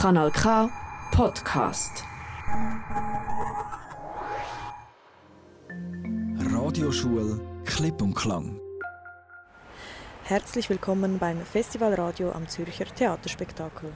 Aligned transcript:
Kanal 0.00 0.30
K 0.30 0.70
Podcast. 1.10 2.04
Radioschule 6.52 7.40
Klipp 7.64 8.00
und 8.00 8.14
Klang. 8.14 8.60
Herzlich 10.22 10.70
willkommen 10.70 11.18
beim 11.18 11.40
Festivalradio 11.40 12.30
am 12.30 12.46
Zürcher 12.46 12.84
Theaterspektakel. 12.84 13.92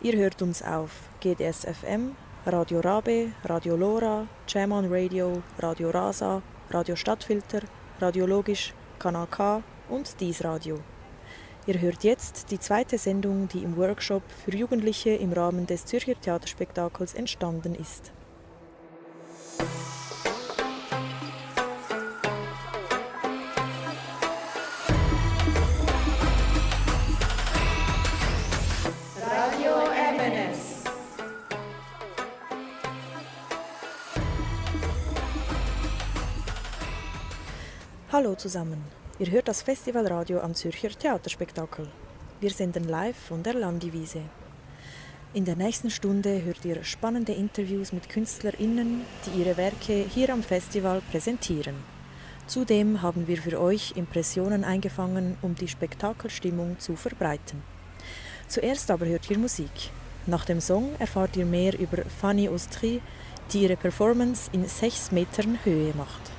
Ihr 0.00 0.16
hört 0.16 0.40
uns 0.40 0.62
auf 0.62 0.90
GDS-FM, 1.20 2.16
Radio 2.46 2.80
Rabe, 2.80 3.32
Radio 3.44 3.76
Lora, 3.76 4.26
Jam 4.48 4.72
on 4.72 4.90
Radio, 4.90 5.42
Radio 5.58 5.90
Rasa, 5.90 6.40
Radio 6.70 6.96
Stadtfilter, 6.96 7.60
Radio 8.00 8.24
Logisch, 8.24 8.72
Kanal 8.98 9.26
K 9.26 9.62
und 9.90 10.18
Dies 10.18 10.42
Radio. 10.42 10.80
Ihr 11.68 11.80
hört 11.80 12.04
jetzt 12.04 12.52
die 12.52 12.60
zweite 12.60 12.96
Sendung, 12.96 13.48
die 13.48 13.64
im 13.64 13.76
Workshop 13.76 14.22
für 14.44 14.54
Jugendliche 14.54 15.10
im 15.10 15.32
Rahmen 15.32 15.66
des 15.66 15.84
Zürcher 15.84 16.14
Theaterspektakels 16.20 17.14
entstanden 17.14 17.74
ist. 17.74 18.12
Hallo 38.12 38.36
zusammen. 38.36 39.05
Ihr 39.18 39.30
hört 39.30 39.48
das 39.48 39.62
Festivalradio 39.62 40.40
am 40.40 40.54
Zürcher 40.54 40.90
Theaterspektakel. 40.90 41.88
Wir 42.38 42.50
senden 42.50 42.84
live 42.84 43.16
von 43.16 43.42
der 43.42 43.54
Landiwiese. 43.54 44.20
In 45.32 45.46
der 45.46 45.56
nächsten 45.56 45.88
Stunde 45.88 46.42
hört 46.44 46.62
ihr 46.66 46.84
spannende 46.84 47.32
Interviews 47.32 47.94
mit 47.94 48.10
KünstlerInnen, 48.10 49.06
die 49.24 49.40
ihre 49.40 49.56
Werke 49.56 50.04
hier 50.12 50.28
am 50.34 50.42
Festival 50.42 51.00
präsentieren. 51.10 51.76
Zudem 52.46 53.00
haben 53.00 53.26
wir 53.26 53.38
für 53.38 53.58
euch 53.58 53.94
Impressionen 53.96 54.64
eingefangen, 54.64 55.38
um 55.40 55.54
die 55.54 55.68
Spektakelstimmung 55.68 56.78
zu 56.78 56.94
verbreiten. 56.94 57.62
Zuerst 58.48 58.90
aber 58.90 59.06
hört 59.06 59.30
ihr 59.30 59.38
Musik. 59.38 59.72
Nach 60.26 60.44
dem 60.44 60.60
Song 60.60 60.90
erfahrt 60.98 61.38
ihr 61.38 61.46
mehr 61.46 61.78
über 61.78 62.04
Fanny 62.20 62.50
Austri, 62.50 63.00
die 63.50 63.62
ihre 63.62 63.76
Performance 63.76 64.50
in 64.52 64.68
sechs 64.68 65.10
Metern 65.10 65.58
Höhe 65.64 65.94
macht. 65.96 66.35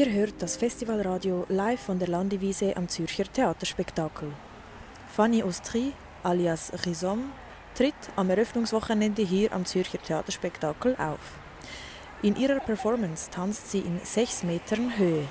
Ihr 0.00 0.12
hört 0.12 0.40
das 0.40 0.56
Festivalradio 0.56 1.44
live 1.50 1.78
von 1.78 1.98
der 1.98 2.08
Landewiese 2.08 2.74
am 2.74 2.88
Zürcher 2.88 3.30
Theaterspektakel. 3.30 4.32
Fanny 5.14 5.42
Austrie, 5.42 5.92
alias 6.22 6.72
Rhizome, 6.86 7.24
tritt 7.74 7.92
am 8.16 8.30
Eröffnungswochenende 8.30 9.20
hier 9.20 9.52
am 9.52 9.66
Zürcher 9.66 10.02
Theaterspektakel 10.02 10.96
auf. 10.96 11.20
In 12.22 12.34
ihrer 12.36 12.60
Performance 12.60 13.30
tanzt 13.30 13.70
sie 13.70 13.80
in 13.80 14.00
sechs 14.02 14.42
Metern 14.42 14.96
Höhe. 14.96 15.28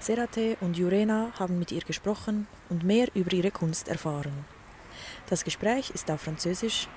Serate 0.00 0.56
und 0.62 0.78
Jurena 0.78 1.32
haben 1.38 1.58
mit 1.58 1.70
ihr 1.70 1.82
gesprochen 1.82 2.46
und 2.70 2.82
mehr 2.82 3.08
über 3.12 3.34
ihre 3.34 3.50
Kunst 3.50 3.88
erfahren. 3.88 4.46
Das 5.28 5.44
Gespräch 5.44 5.90
ist 5.90 6.10
auf 6.10 6.22
Französisch. 6.22 6.88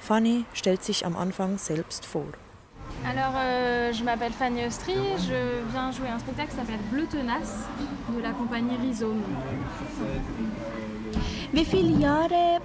Fanny 0.00 0.44
stellt 0.52 0.84
sich 0.84 1.06
am 1.06 1.16
Anfang 1.16 1.56
selbst 1.56 2.04
vor. 2.04 2.26
Alors, 3.08 3.34
euh, 3.36 3.92
je 3.92 4.02
m'appelle 4.02 4.32
Fanny 4.32 4.66
Austrie, 4.66 4.94
je 5.18 5.70
viens 5.70 5.92
jouer 5.92 6.08
un 6.08 6.18
spectacle 6.18 6.50
qui 6.50 6.56
s'appelle 6.56 6.80
Bleu 6.90 7.06
Tenace 7.06 7.68
de 8.12 8.20
la 8.20 8.32
compagnie 8.32 8.76
Rhizome. 8.82 9.22
Wie 11.52 11.64
viele 11.64 12.00
Jahre 12.00 12.60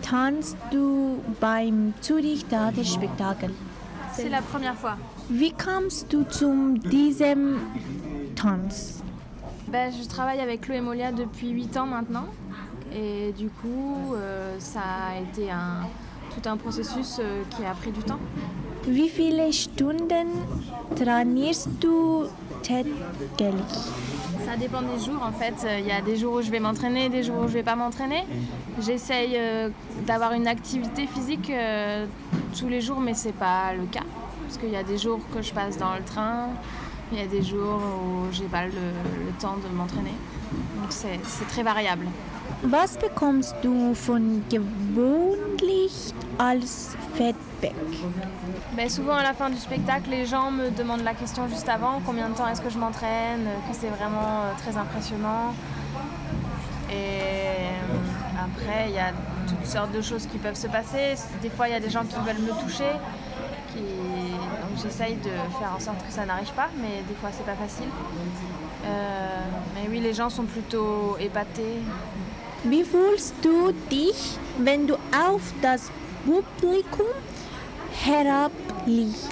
tanzt 0.00 0.56
du 0.70 1.20
beim 1.38 1.92
Zürich 2.00 2.48
Theaterspektakel? 2.48 3.50
C'est 4.14 4.30
la 4.30 4.40
première 4.40 4.74
fois. 4.74 4.96
Wie 5.28 5.52
kamst 5.52 6.10
du 6.10 6.24
zu 6.30 6.78
diesem 6.78 7.58
Tanz? 8.36 9.02
Ben, 9.68 9.92
je 9.92 10.08
travaille 10.08 10.40
avec 10.40 10.62
Chloé 10.62 10.80
Molia 10.80 11.12
depuis 11.12 11.50
8 11.50 11.76
ans 11.76 11.86
maintenant. 11.86 12.26
Et 12.90 13.32
du 13.32 13.50
coup, 13.50 14.14
euh, 14.14 14.56
ça 14.60 14.80
a 14.80 15.20
été 15.20 15.50
un, 15.50 15.82
tout 16.34 16.48
un 16.48 16.56
processus 16.56 17.18
euh, 17.18 17.42
qui 17.50 17.66
a 17.66 17.74
pris 17.74 17.90
du 17.90 18.00
temps. 18.02 18.20
Wie 18.86 19.08
viele 19.08 19.50
Stunden 19.52 20.28
trainierst 20.94 21.68
du 21.80 22.26
täglich? 22.62 22.92
Ça 24.44 24.56
dépend 24.56 24.82
des 24.82 25.02
jours 25.02 25.22
en 25.22 25.32
fait. 25.32 25.54
Il 25.80 25.86
y 25.86 25.90
a 25.90 26.02
des 26.02 26.16
jours 26.16 26.34
où 26.34 26.42
je 26.42 26.50
vais 26.50 26.60
m'entraîner, 26.60 27.08
des 27.08 27.22
jours 27.22 27.44
où 27.44 27.48
je 27.48 27.54
vais 27.54 27.62
pas 27.62 27.76
m'entraîner. 27.76 28.24
J'essaye 28.78 29.36
euh, 29.36 29.70
d'avoir 30.06 30.34
une 30.34 30.46
activité 30.46 31.06
physique 31.06 31.48
euh, 31.48 32.04
tous 32.58 32.68
les 32.68 32.82
jours, 32.82 33.00
mais 33.00 33.14
c'est 33.14 33.32
pas 33.32 33.72
le 33.72 33.86
cas. 33.86 34.04
Parce 34.42 34.58
qu'il 34.58 34.70
y 34.70 34.76
a 34.76 34.82
des 34.82 34.98
jours 34.98 35.20
que 35.32 35.40
je 35.40 35.54
passe 35.54 35.78
dans 35.78 35.94
le 35.94 36.02
train, 36.02 36.48
il 37.10 37.18
y 37.18 37.22
a 37.22 37.26
des 37.26 37.42
jours 37.42 37.80
où 37.80 38.32
j'ai 38.32 38.44
pas 38.44 38.66
le, 38.66 39.32
temps 39.40 39.56
de 39.56 39.74
m'entraîner. 39.74 40.14
Donc 40.76 40.90
c'est 40.90 41.48
très 41.48 41.62
variable. 41.62 42.06
Was 42.70 42.96
bekommst 42.96 43.54
du 43.62 43.94
von 43.94 44.42
gewöhnlich 44.48 46.12
als 46.38 46.96
Feedback? 47.14 47.74
Ben, 48.76 48.88
souvent 48.88 49.14
à 49.14 49.22
la 49.22 49.34
fin 49.34 49.50
du 49.50 49.56
spectacle, 49.56 50.10
les 50.10 50.26
gens 50.26 50.50
me 50.50 50.70
demandent 50.70 51.04
la 51.04 51.14
question 51.14 51.46
juste 51.48 51.68
avant, 51.68 52.00
combien 52.04 52.28
de 52.28 52.34
temps 52.34 52.48
est-ce 52.48 52.62
que 52.62 52.70
je 52.70 52.78
m'entraîne, 52.78 53.44
que 53.68 53.76
c'est 53.76 53.88
vraiment 53.88 54.42
euh, 54.42 54.52
très 54.58 54.76
impressionnant. 54.76 55.54
Et 56.90 56.94
euh, 56.94 58.44
après, 58.44 58.88
il 58.88 58.94
y 58.94 58.98
a 58.98 59.12
toutes 59.46 59.66
sortes 59.66 59.92
de 59.92 60.00
choses 60.00 60.26
qui 60.26 60.38
peuvent 60.38 60.56
se 60.56 60.66
passer. 60.66 61.14
Des 61.42 61.50
fois, 61.50 61.68
il 61.68 61.72
y 61.72 61.76
a 61.76 61.80
des 61.80 61.90
gens 61.90 62.04
qui 62.04 62.16
veulent 62.16 62.42
me 62.42 62.60
toucher. 62.62 62.92
Donc 63.74 64.82
j'essaye 64.82 65.16
de 65.16 65.30
faire 65.58 65.72
en 65.76 65.80
sorte 65.80 66.04
que 66.06 66.12
ça 66.12 66.24
n'arrive 66.24 66.52
pas, 66.52 66.68
mais 66.80 67.02
des 67.08 67.14
fois, 67.14 67.30
c'est 67.32 67.44
pas 67.44 67.54
facile. 67.54 67.88
Euh, 68.84 69.40
mais 69.74 69.88
oui, 69.88 70.00
les 70.00 70.14
gens 70.14 70.30
sont 70.30 70.44
plutôt 70.44 71.16
épatés. 71.18 71.80
Wie 72.64 72.82
fühlst 72.84 73.34
du 73.42 73.72
dich, 73.90 74.38
wenn 74.58 74.86
du 74.86 74.94
auf 74.94 75.42
das 75.60 75.90
Publikum 76.24 77.06
herabliegst? 78.04 79.30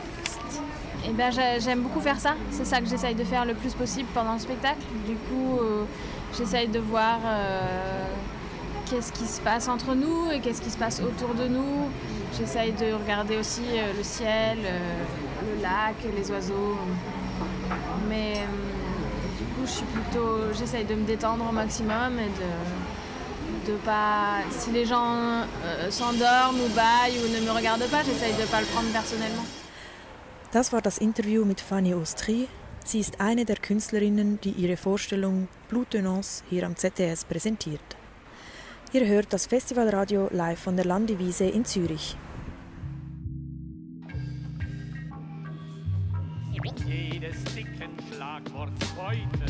Et 1.04 1.12
ben, 1.16 1.32
j'ai- 1.32 1.60
j'aime 1.60 1.80
beaucoup 1.82 2.00
faire 2.00 2.20
ça. 2.20 2.34
C'est 2.50 2.64
ça 2.66 2.80
que 2.80 2.86
j'essaye 2.86 3.14
de 3.14 3.24
faire 3.24 3.44
le 3.44 3.54
plus 3.54 3.74
possible 3.74 4.08
pendant 4.14 4.34
le 4.34 4.38
spectacle. 4.38 4.82
Du 5.06 5.14
coup, 5.14 5.58
euh, 5.60 5.84
j'essaye 6.36 6.68
de 6.68 6.78
voir 6.78 7.18
euh, 7.24 8.04
qu'est-ce 8.88 9.12
qui 9.12 9.24
se 9.26 9.40
passe 9.40 9.66
entre 9.68 9.94
nous 9.94 10.30
et 10.30 10.38
qu'est-ce 10.40 10.60
qui 10.62 10.70
se 10.70 10.78
passe 10.78 11.00
autour 11.00 11.34
de 11.34 11.48
nous. 11.48 11.88
J'essaye 12.38 12.72
de 12.72 12.92
regarder 12.92 13.36
aussi 13.36 13.62
euh, 13.74 13.92
le 13.96 14.04
ciel, 14.04 14.58
le 14.62 15.62
lac, 15.62 15.96
les 16.16 16.30
oiseaux. 16.30 16.78
Mais 18.08 18.34
du 19.38 19.44
coup, 19.54 19.84
plutôt, 19.92 20.52
j'essaye 20.56 20.84
de 20.84 20.94
me 20.94 21.04
détendre 21.04 21.44
au 21.48 21.52
maximum 21.52 22.16
et 22.18 22.28
de, 22.28 22.50
de 23.66 23.76
pas. 23.84 24.42
Si 24.50 24.70
les 24.70 24.84
gens 24.84 25.44
euh, 25.64 25.90
s'endorment 25.90 26.60
ou 26.60 26.68
baillent 26.74 27.18
ou 27.22 27.28
ne 27.28 27.40
me 27.46 27.50
regardent 27.50 27.88
pas, 27.90 28.02
j'essaye 28.02 28.34
de 28.34 28.46
pas 28.50 28.60
le 28.60 28.66
prendre 28.66 28.90
personnellement. 28.92 29.44
Das 30.52 30.72
war 30.72 30.82
das 30.82 30.98
Interview 30.98 31.44
mit 31.44 31.60
Fanny 31.60 31.94
Austrie. 31.94 32.48
Sie 32.84 32.98
ist 32.98 33.20
eine 33.20 33.44
der 33.44 33.56
Künstlerinnen, 33.56 34.38
die 34.42 34.50
ihre 34.50 34.76
Vorstellung 34.76 35.48
Blutenance 35.68 36.42
hier 36.50 36.66
am 36.66 36.76
ZDS 36.76 37.24
präsentiert. 37.24 37.96
Ihr 38.92 39.06
hört 39.06 39.32
das 39.32 39.46
Festivalradio 39.46 40.28
live 40.30 40.58
von 40.58 40.76
der 40.76 40.84
Landewiese 40.84 41.44
in 41.44 41.64
Zürich. 41.64 42.16
jedes 47.22 47.44
dicken 47.54 47.96
Schlagwort 48.10 48.72
heute. 48.96 49.41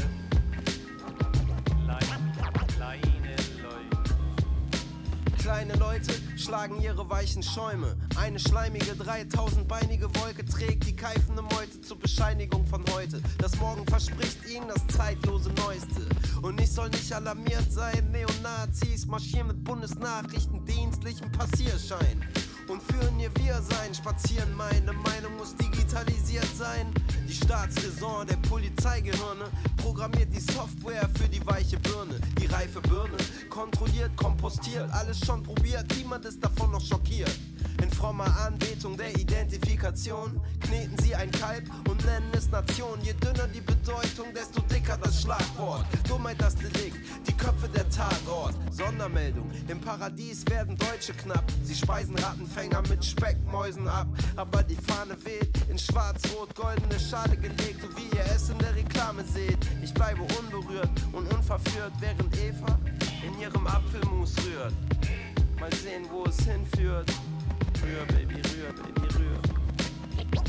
Kleine 5.63 5.79
Leute 5.79 6.13
schlagen 6.37 6.83
ihre 6.83 7.09
weichen 7.09 7.41
Schäume. 7.41 7.95
Eine 8.17 8.41
schleimige, 8.41 8.95
3000-beinige 8.95 10.13
Wolke 10.17 10.45
trägt 10.45 10.89
die 10.89 10.97
keifende 10.97 11.41
Meute 11.41 11.81
zur 11.83 12.01
Bescheinigung 12.01 12.67
von 12.67 12.85
heute. 12.93 13.23
Das 13.39 13.57
Morgen 13.61 13.87
verspricht 13.87 14.45
ihnen 14.51 14.67
das 14.67 14.85
zeitlose 14.89 15.51
Neueste. 15.51 16.01
Und 16.43 16.61
ich 16.61 16.69
soll 16.69 16.89
nicht 16.89 17.13
alarmiert 17.13 17.71
sein. 17.71 18.11
Neonazis 18.11 19.07
marschieren 19.07 19.47
mit 19.47 19.63
Bundesnachrichten, 19.63 20.65
dienstlichem 20.65 21.31
Passierschein. 21.31 22.27
Und 22.67 22.83
führen 22.83 23.21
ihr 23.21 23.31
Wir-Sein 23.37 23.95
spazieren. 23.95 24.53
Meine 24.57 24.93
Meinung 24.93 25.37
muss 25.37 25.55
digitalisiert 25.55 26.57
sein. 26.57 26.93
Die 27.33 27.39
Staatsräson 27.39 28.27
der 28.27 28.37
Polizeigehirne 28.47 29.47
programmiert 29.79 30.29
die 30.35 30.53
Software 30.53 31.09
für 31.15 31.27
die 31.31 31.41
weiche 31.47 31.79
Birne. 31.79 32.21
Die 32.39 32.45
reife 32.45 32.83
Birne 32.83 33.17
kontrolliert, 33.49 34.15
kompostiert, 34.19 34.91
alles 34.93 35.19
schon 35.25 35.43
probiert, 35.43 35.87
niemand 35.97 36.27
ist 36.27 36.45
davon 36.45 36.73
noch 36.73 36.81
schockiert. 36.83 37.33
In 37.83 37.91
frommer 37.91 38.37
Anbetung 38.47 38.97
der 38.97 39.15
Identifikation 39.19 40.41
kneten 40.61 40.97
sie 40.99 41.15
ein 41.15 41.31
Kalb 41.31 41.65
und 41.89 42.05
nennen 42.05 42.31
es 42.37 42.51
Nation. 42.51 43.01
Je 43.03 43.13
dünner 43.15 43.49
die 43.49 43.61
Bedeutung, 43.61 44.33
desto 44.35 44.61
dicker 44.63 44.99
das 45.03 45.23
Schlagwort. 45.23 45.85
Dummheit 46.09 46.41
das 46.41 46.55
Delikt, 46.57 46.99
die 47.27 47.33
Köpfe 47.33 47.69
der 47.69 47.89
Tatort. 47.91 48.55
Sondermeldung, 48.71 49.51
im 49.69 49.81
Paradies 49.81 50.45
werden 50.49 50.77
Deutsche 50.77 51.13
knapp. 51.13 51.45
Sie 51.65 51.75
speisen 51.75 52.17
Rattenfänger 52.17 52.83
mit 52.89 53.05
Speckmäusen 53.05 53.89
ab. 53.89 54.07
Aber 54.37 54.63
die 54.63 54.77
Fahne 54.77 55.17
weht 55.25 55.51
in 55.69 55.79
schwarz-rot-goldene 55.79 56.99
Schale 56.99 57.37
gelegt, 57.37 57.83
so 57.83 57.89
wie 57.97 58.17
ihr 58.17 58.25
es 58.35 58.49
in 58.49 58.59
der 58.59 58.75
Reklame 58.75 59.25
seht. 59.25 59.59
Ich 59.83 59.93
bleibe 59.93 60.23
unberührt 60.23 60.91
und 61.13 61.33
unverführt, 61.33 61.93
während 62.01 62.37
Eva 62.39 62.79
in 63.27 63.41
ihrem 63.41 63.67
Apfelmus 63.67 64.35
rührt. 64.39 64.75
Mal 65.61 65.73
sehen, 65.75 66.07
wo 66.11 66.25
es 66.25 66.39
hinführt. 66.45 67.11
Rühr, 67.81 68.05
Baby, 68.09 68.35
rühr, 68.35 68.73
Baby, 68.83 69.07
rühr. 69.17 69.39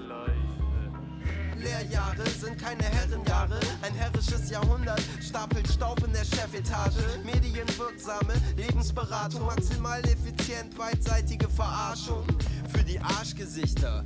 Leute. 0.08 1.58
Lehrjahre 1.58 2.30
sind 2.30 2.58
keine 2.58 2.84
Herrenjahre. 2.84 3.60
Ein 3.82 3.94
herrisches 3.94 4.50
Jahrhundert 4.50 5.02
stapelt 5.22 5.68
Staub 5.72 6.04
in 6.06 6.14
der 6.14 6.26
Chefetage. 6.26 7.04
Medienwirksame 7.24 8.34
Lebensberatung, 8.58 9.46
maximal 9.46 10.02
effizient, 10.06 10.76
beidseitige 10.78 11.50
Verarschung 11.50 12.26
für 12.74 12.84
die 12.84 13.00
Arschgesichter. 13.00 14.06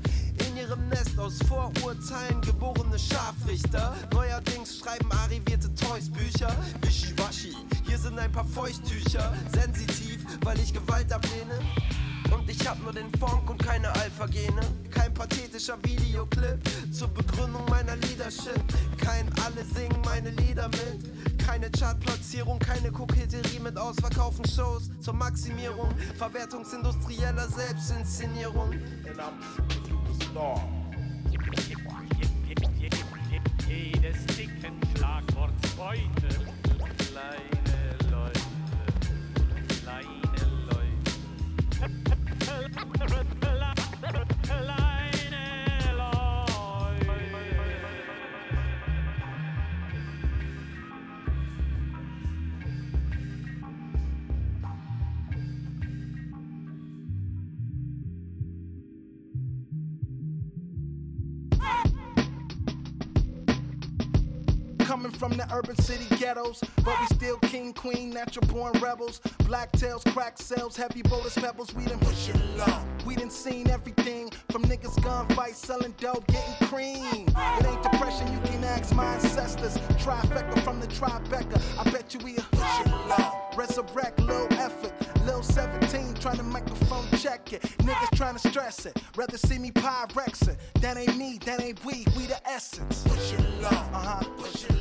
Ihrem 0.64 0.88
Nest 0.88 1.20
aus 1.20 1.40
Vorurteilen 1.50 2.40
geborene 2.40 2.98
Scharfrichter. 2.98 3.94
Neuerdings 4.14 4.80
schreiben 4.80 5.12
arrivierte 5.12 5.68
Toys-Bücher. 5.76 6.56
Wischiwaschi, 6.82 7.54
hier 7.86 7.98
sind 7.98 8.18
ein 8.18 8.32
paar 8.32 8.46
Feuchttücher. 8.46 9.34
Sensitiv, 9.54 10.24
weil 10.42 10.58
ich 10.62 10.74
Gewalt 10.74 11.12
ablehne. 11.12 11.60
Und 12.34 12.50
ich 12.50 12.66
hab 12.66 12.82
nur 12.82 12.94
den 12.94 13.14
Funk 13.20 13.50
und 13.50 13.62
keine 13.62 13.90
Alpha-Gene. 13.90 14.62
Kein 14.90 15.14
pathetischer 15.14 15.78
Videoclip 15.84 16.62
zur 16.94 17.10
Begründung 17.10 17.66
meiner 17.70 17.98
Leadership. 17.98 18.64
Kein 18.98 19.28
alle 19.46 19.66
singen 19.66 20.00
meine 20.06 20.30
Lieder 20.30 20.70
mit. 20.70 21.38
Keine 21.46 21.70
Chartplatzierung, 21.72 22.58
keine 22.60 22.90
Koketterie 22.90 23.60
mit 23.60 23.78
ausverkauften 23.78 24.48
Shows 24.48 24.90
zur 25.02 25.14
Maximierung 25.14 25.94
verwertungsindustrieller 26.18 27.50
Selbstinszenierung. 27.50 28.72
Jedes 33.68 34.26
dicken 34.38 34.80
Schlagwort 34.96 35.52
heute. 35.78 36.30
Kleine 36.98 37.63
from 65.24 65.38
the 65.38 65.48
urban 65.54 65.76
city 65.78 66.04
ghettos, 66.18 66.60
but 66.84 67.00
we 67.00 67.16
still 67.16 67.38
king, 67.38 67.72
queen, 67.72 68.10
natural 68.10 68.46
born 68.48 68.74
rebels. 68.82 69.22
Black 69.46 69.72
tails, 69.72 70.04
crack 70.08 70.38
cells, 70.38 70.76
heavy 70.76 71.02
bullets, 71.02 71.36
pebbles. 71.40 71.74
We 71.74 71.86
done 71.86 72.00
push 72.00 72.28
it 72.28 72.36
low. 72.58 72.84
We 73.06 73.16
done 73.16 73.30
seen 73.30 73.70
everything 73.70 74.32
from 74.52 74.64
niggas 74.64 75.02
gunfights, 75.02 75.56
selling 75.56 75.94
dope, 75.98 76.28
getting 76.28 76.68
cream. 76.68 77.26
It 77.58 77.66
ain't 77.66 77.82
depression, 77.84 78.34
you 78.34 78.40
can 78.40 78.66
ask 78.66 78.94
my 78.94 79.06
ancestors. 79.14 79.78
Trifecta 80.04 80.62
from 80.62 80.82
the 80.82 80.88
Tribeca. 80.88 81.62
I 81.80 81.90
bet 81.90 82.14
you 82.14 82.20
we 82.26 82.36
a 82.36 82.42
push 82.42 82.80
it 82.82 82.90
low. 83.08 83.32
Resurrect, 83.56 84.20
low 84.20 84.48
effort. 84.52 84.92
Lil 85.26 85.42
17 85.42 86.16
trying 86.16 86.36
to 86.36 86.44
microphone 86.44 87.06
check 87.18 87.54
it. 87.54 87.62
Niggas 87.80 88.18
trying 88.18 88.36
to 88.36 88.50
stress 88.50 88.86
it. 88.86 89.02
Rather 89.16 89.38
see 89.38 89.58
me 89.58 89.72
pyrexing. 89.72 90.58
That 90.82 90.98
ain't 90.98 91.16
me, 91.18 91.40
that 91.46 91.62
ain't 91.62 91.84
we, 91.86 92.06
we 92.18 92.26
the 92.26 92.46
essence. 92.46 93.04
Push 93.04 93.34
it 93.34 93.62
low, 93.62 93.70
uh 93.70 94.20
huh. 94.20 94.30
Push 94.38 94.66
it 94.66 94.74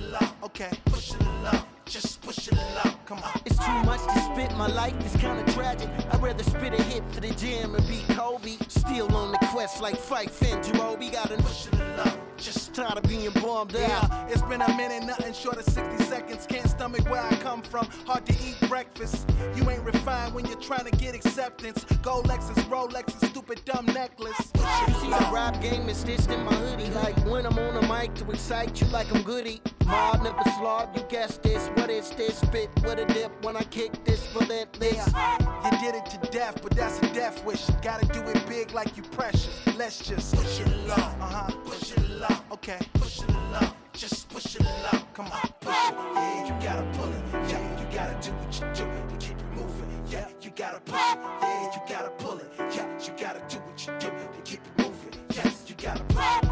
okay. 0.42 0.70
Push 0.86 1.12
it 1.12 1.22
low, 1.42 1.60
just 1.84 2.20
push 2.22 2.48
it 2.48 2.54
low. 2.54 2.92
Come 3.06 3.18
on. 3.18 3.40
It's 3.44 3.58
too 3.58 3.82
much 3.84 4.02
to 4.02 4.20
spit, 4.20 4.56
my 4.56 4.68
life 4.68 4.98
is 5.04 5.20
kinda 5.20 5.44
tragic. 5.52 5.88
I'd 6.10 6.22
rather 6.22 6.44
spit 6.44 6.72
a 6.74 6.82
hit 6.82 7.02
for 7.12 7.20
the 7.20 7.30
gym 7.34 7.74
and 7.74 7.86
beat 7.88 8.06
Kobe. 8.16 8.56
Still 8.68 9.14
on 9.16 9.32
the 9.32 9.38
quest 9.52 9.80
like 9.80 9.96
Fife 9.96 10.42
and 10.42 10.64
Jamobi. 10.64 11.12
Gotta 11.12 11.36
push 11.36 11.66
it 11.66 11.74
low. 11.96 12.31
Tired 12.72 12.96
of 12.96 13.02
being 13.04 13.30
bombed 13.32 13.76
out. 13.76 14.08
Yeah, 14.08 14.26
it's 14.28 14.40
been 14.42 14.62
a 14.62 14.76
minute, 14.76 15.04
nothing 15.04 15.34
short 15.34 15.58
of 15.58 15.64
60 15.64 16.04
seconds. 16.04 16.46
Can't 16.46 16.66
stomach 16.68 17.04
where 17.10 17.20
I 17.20 17.34
come 17.36 17.60
from. 17.60 17.86
Hard 18.06 18.24
to 18.26 18.32
eat 18.32 18.56
breakfast. 18.66 19.30
You 19.54 19.68
ain't 19.68 19.82
refined 19.82 20.32
when 20.34 20.46
you're 20.46 20.60
trying 20.60 20.86
to 20.86 20.96
get 20.96 21.14
acceptance. 21.14 21.84
Gold 22.00 22.28
Lexus, 22.28 22.56
Rolex, 22.70 23.20
and 23.20 23.30
stupid 23.30 23.62
dumb 23.66 23.84
necklace. 23.86 24.50
You 24.54 24.94
see, 24.94 25.08
the 25.10 25.28
rap 25.30 25.60
game 25.60 25.86
is 25.90 25.98
stitched 25.98 26.30
in 26.30 26.42
my 26.44 26.54
hoodie. 26.54 26.88
Like 26.90 27.16
when 27.26 27.44
I'm 27.44 27.58
on 27.58 27.74
the 27.74 27.86
mic 27.86 28.14
to 28.14 28.30
excite 28.30 28.80
you 28.80 28.86
like 28.86 29.14
I'm 29.14 29.22
goody. 29.22 29.60
Mob 29.84 30.22
never 30.22 30.42
slob, 30.58 30.96
you 30.96 31.02
guess 31.10 31.36
this. 31.38 31.68
What 31.74 31.90
is 31.90 32.10
this? 32.10 32.38
Spit 32.38 32.70
with 32.82 32.98
a 32.98 33.04
dip 33.12 33.32
when 33.44 33.56
I 33.56 33.64
kick 33.64 34.02
this 34.04 34.26
relentless. 34.34 34.94
Yeah, 34.94 35.70
you 35.70 35.78
did 35.78 35.94
it 35.94 36.06
to 36.06 36.30
death, 36.30 36.60
but 36.62 36.74
that's 36.74 36.98
a 37.00 37.12
death 37.12 37.44
wish. 37.44 37.66
Gotta 37.82 38.06
do 38.06 38.20
it 38.30 38.46
big 38.48 38.72
like 38.72 38.96
you 38.96 39.02
precious. 39.02 39.60
Let's 39.76 39.98
just 39.98 40.34
push 40.34 40.60
it 40.60 40.68
low, 40.86 40.94
uh 40.94 41.26
huh. 41.26 41.50
Push 41.64 41.92
it 41.92 42.08
low, 42.08 42.11
okay. 42.52 42.78
Push 42.94 43.22
it 43.22 43.30
low, 43.52 43.68
just 43.92 44.28
push 44.28 44.56
it 44.56 44.62
low. 44.62 45.00
Come 45.14 45.26
on, 45.26 45.40
push 45.60 45.74
it. 45.74 45.94
Yeah, 46.14 46.46
you 46.46 46.64
gotta 46.64 46.86
pull 46.98 47.12
it. 47.12 47.50
Yeah, 47.50 47.80
you 47.80 47.86
gotta 47.94 48.16
do 48.20 48.32
what 48.32 48.54
you 48.54 48.84
do 48.84 48.90
and 48.90 49.20
keep 49.20 49.38
it 49.38 49.52
moving. 49.54 50.02
Yeah, 50.08 50.28
you 50.40 50.50
gotta 50.50 50.80
push 50.80 51.00
it. 51.00 51.18
Yeah, 51.42 51.72
you 51.74 51.80
gotta 51.88 52.10
pull 52.10 52.38
it. 52.38 52.50
Yeah, 52.58 52.86
you 53.04 53.12
gotta 53.18 53.42
do 53.48 53.58
what 53.58 53.86
you 53.86 53.92
do 53.98 54.08
and 54.08 54.44
keep 54.44 54.60
it 54.60 54.78
moving. 54.78 55.20
Yes, 55.34 55.64
you 55.68 55.74
gotta 55.76 56.04
push 56.04 56.42
it. 56.42 56.51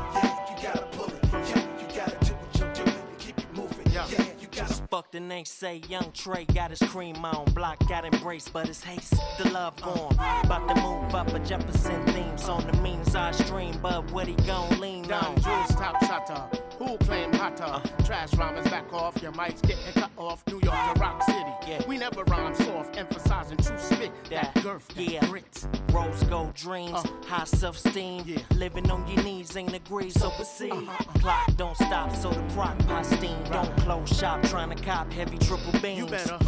Fuck 4.91 5.11
the 5.13 5.21
name, 5.21 5.45
say 5.45 5.81
Young 5.89 6.11
Trey 6.13 6.45
got 6.47 6.71
his 6.71 6.81
cream 6.91 7.25
on. 7.25 7.45
Block 7.53 7.79
got 7.89 8.05
embraced, 8.05 8.53
but 8.53 8.69
it's 8.69 8.83
haste. 8.83 9.15
The 9.39 9.49
love 9.51 9.81
gone. 9.83 10.13
About 10.45 10.75
to 10.75 10.83
move 10.83 11.15
up 11.15 11.29
a 11.33 11.39
Jefferson 11.41 12.05
themes 12.07 12.49
on 12.49 12.67
the 12.67 12.77
means 12.83 13.15
I 13.15 13.31
stream, 13.31 13.79
but 13.81 14.11
what 14.13 14.27
he 14.27 14.35
gon' 14.47 14.81
lean 14.81 15.05
Down 15.07 15.25
on? 15.25 15.35
Jules 15.41 15.75
top 15.77 16.03
shutter. 16.05 16.43
Who 16.79 16.97
claim 16.99 17.33
hotter? 17.35 17.83
Trash 18.05 18.35
rhymers 18.35 18.65
back 18.69 18.91
off. 18.93 19.21
Your 19.23 19.33
mics 19.33 19.61
getting 19.63 19.93
cut 19.93 20.11
off. 20.17 20.43
New 20.47 20.61
York 20.63 20.95
to 20.95 21.01
Rock 21.01 21.23
City. 21.25 21.39
Yeah. 21.69 21.83
We 21.87 21.99
never 21.99 22.25
rhyme 22.25 22.55
soft, 22.55 22.97
emphasizing 22.97 23.59
true 23.59 23.77
spit. 23.79 24.11
That, 24.31 24.55
That, 24.55 24.63
girth, 24.65 24.89
that 24.95 25.03
yeah. 25.03 25.27
grit. 25.27 25.67
Rose 25.93 26.23
gold 26.25 26.55
dreams, 26.55 26.93
Uh. 26.95 27.03
high 27.27 27.45
self 27.45 27.77
esteem. 27.85 28.23
Yeah. 28.27 28.39
Living 28.57 28.91
on 28.91 29.07
your 29.07 29.23
knees 29.23 29.55
ain't 29.57 29.75
agreed, 29.75 30.13
so 30.13 30.31
proceed. 30.31 30.73
Clock 31.21 31.55
don't 31.57 31.77
stop, 31.77 32.17
so 32.17 32.31
the 32.31 32.43
proc 32.55 32.79
pot 32.87 33.05
steam. 33.05 33.37
Don't 33.51 33.77
close 33.79 34.09
shop, 34.19 34.43
trying 34.45 34.71
to 34.71 34.80
cop 34.83 35.13
heavy 35.13 35.39
triple 35.39 35.73
beams. 35.81 35.99
You 35.99 36.07
better 36.07 36.39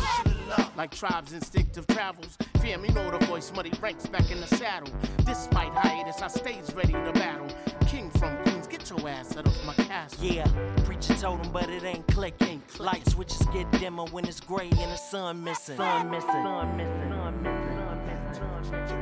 like 0.76 0.90
tribes 0.90 1.32
instinctive 1.32 1.86
travels. 1.86 2.36
Fear 2.60 2.78
me, 2.78 2.88
know 2.88 3.10
the 3.10 3.24
voice, 3.26 3.52
muddy 3.54 3.72
ranks 3.80 4.06
back 4.06 4.30
in 4.30 4.40
the 4.40 4.46
saddle. 4.46 4.92
Despite 5.24 5.72
hiatus, 5.72 6.22
I 6.22 6.28
stays 6.28 6.72
ready 6.74 6.92
to 6.92 7.12
battle. 7.12 7.48
King 7.86 8.10
from 8.10 8.36
Queens, 8.42 8.66
get 8.66 8.88
your 8.90 9.08
ass 9.08 9.36
out 9.36 9.46
of 9.46 9.64
my 9.64 9.74
castle. 9.74 10.24
Yeah, 10.24 10.46
preacher 10.84 11.14
told 11.14 11.44
him, 11.44 11.52
but 11.52 11.68
it 11.68 11.84
ain't 11.84 12.06
clicking. 12.08 12.62
Light 12.78 13.06
switches 13.08 13.44
get 13.52 13.70
dimmer 13.72 14.04
when 14.06 14.26
it's 14.26 14.40
gray 14.40 14.70
and 14.70 14.92
the 14.92 14.96
sun 14.96 15.42
missing. 15.44 15.76
Sun 15.76 16.10
missing. 16.10 16.30
Sun 16.30 16.76
missing. 16.76 17.10
Sun 17.10 17.42
missing. 17.42 17.76
Sun 17.76 18.04
missing. 18.06 18.34
Sun 18.34 18.70
missing. 18.70 18.98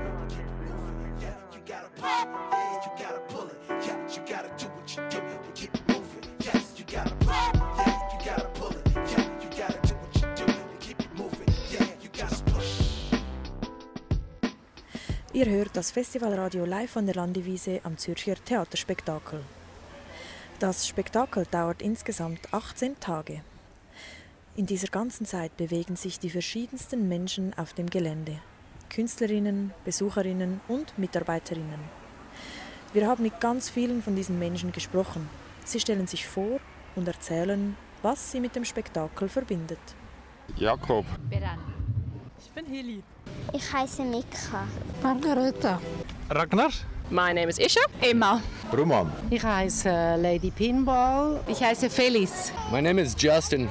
Yeah, 1.21 1.35
you 1.53 1.61
gotta 1.67 1.89
push 1.97 3.00
Ihr 15.41 15.47
hört 15.47 15.75
das 15.75 15.91
Festivalradio 15.91 16.67
live 16.67 16.91
von 16.91 17.07
der 17.07 17.15
Landewiese 17.15 17.81
am 17.85 17.97
Zürcher 17.97 18.35
Theaterspektakel. 18.35 19.41
Das 20.59 20.87
Spektakel 20.87 21.47
dauert 21.51 21.81
insgesamt 21.81 22.53
18 22.53 23.01
Tage. 23.01 23.41
In 24.55 24.67
dieser 24.67 24.89
ganzen 24.89 25.25
Zeit 25.25 25.57
bewegen 25.57 25.97
sich 25.97 26.19
die 26.19 26.29
verschiedensten 26.29 27.09
Menschen 27.09 27.55
auf 27.57 27.73
dem 27.73 27.89
Gelände. 27.89 28.37
Künstlerinnen, 28.91 29.73
Besucherinnen 29.87 30.61
und 30.69 30.99
Mitarbeiterinnen. 30.99 31.81
Wir 32.93 33.07
haben 33.07 33.23
mit 33.23 33.41
ganz 33.41 33.71
vielen 33.71 34.03
von 34.03 34.15
diesen 34.15 34.39
Menschen 34.39 34.73
gesprochen. 34.73 35.27
Sie 35.65 35.81
stellen 35.81 36.07
sich 36.07 36.27
vor 36.27 36.61
und 36.97 37.09
erzählen, 37.09 37.79
was 38.03 38.31
sie 38.31 38.41
mit 38.41 38.57
dem 38.57 38.67
Spektakel 38.67 39.31
verbindet. 39.31 39.81
Jakob. 40.59 41.07
Ich 42.43 42.51
bin 42.53 42.65
Heli. 42.67 43.03
Ich 43.53 43.73
heiße 43.73 44.03
Mika. 44.03 44.67
Margareta. 45.03 45.81
Ragnar. 46.31 46.71
My 47.11 47.35
name 47.35 47.49
is 47.51 47.59
Isha. 47.59 47.81
Emma. 48.01 48.41
Roman. 48.73 49.13
Ich 49.31 49.43
heiße 49.43 50.17
Lady 50.19 50.51
Pinball. 50.51 51.41
Ich 51.47 51.63
heiße 51.63 51.91
Felice. 51.91 52.53
My 52.73 52.81
name 52.81 53.03
is 53.03 53.15
Justin. 53.19 53.69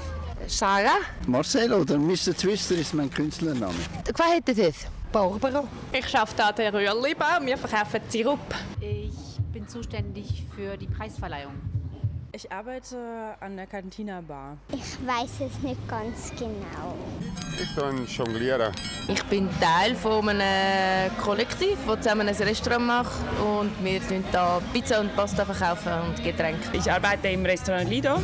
Sarah. 0.48 1.00
Marcel 1.28 1.74
oder 1.74 1.98
Mr. 1.98 2.36
Twister 2.38 2.76
ist 2.76 2.94
mein 2.94 3.10
Künstlername. 3.10 3.74
Was 4.16 4.34
hättet 4.34 4.58
ihr? 4.58 4.74
Barbara. 5.12 5.64
Ich 5.92 6.16
arbeite 6.16 6.44
an 6.46 6.56
der 6.56 6.74
Rührlibar. 6.74 7.44
Wir 7.44 7.58
verkaufen 7.58 8.02
Sirup. 8.10 8.40
Ich 8.82 9.40
bin 9.52 9.68
zuständig 9.68 10.44
für 10.56 10.78
die 10.78 10.88
Preisverleihung. 10.88 11.54
Ich 12.32 12.52
arbeite 12.52 12.96
an 13.40 13.58
der 13.58 13.66
Cantina 13.66 14.22
Bar. 14.22 14.56
Ich 14.72 15.08
weiß 15.08 15.48
es 15.50 15.64
nicht 15.64 15.88
ganz 15.88 16.32
genau. 16.38 16.94
Ich 17.60 17.76
kann 17.76 18.06
jonglieren. 18.06 18.72
Ich 19.08 19.24
bin 19.24 19.50
Teil 19.60 19.96
von 19.96 20.30
einem 20.30 21.12
Kollektiv, 21.18 21.78
das 21.88 22.02
zusammen 22.02 22.30
ein 22.30 22.36
Restaurant 22.36 22.86
macht 22.86 23.14
und 23.44 23.72
wir 23.84 24.00
verkaufen 24.00 24.24
hier 24.32 24.62
Pizza 24.72 25.00
und 25.00 25.16
Pasta 25.16 25.44
verkaufen 25.44 25.92
und 26.08 26.24
Getränke. 26.24 26.70
Ich 26.74 26.92
arbeite 26.92 27.30
im 27.30 27.44
Restaurant 27.44 27.90
Lido 27.90 28.20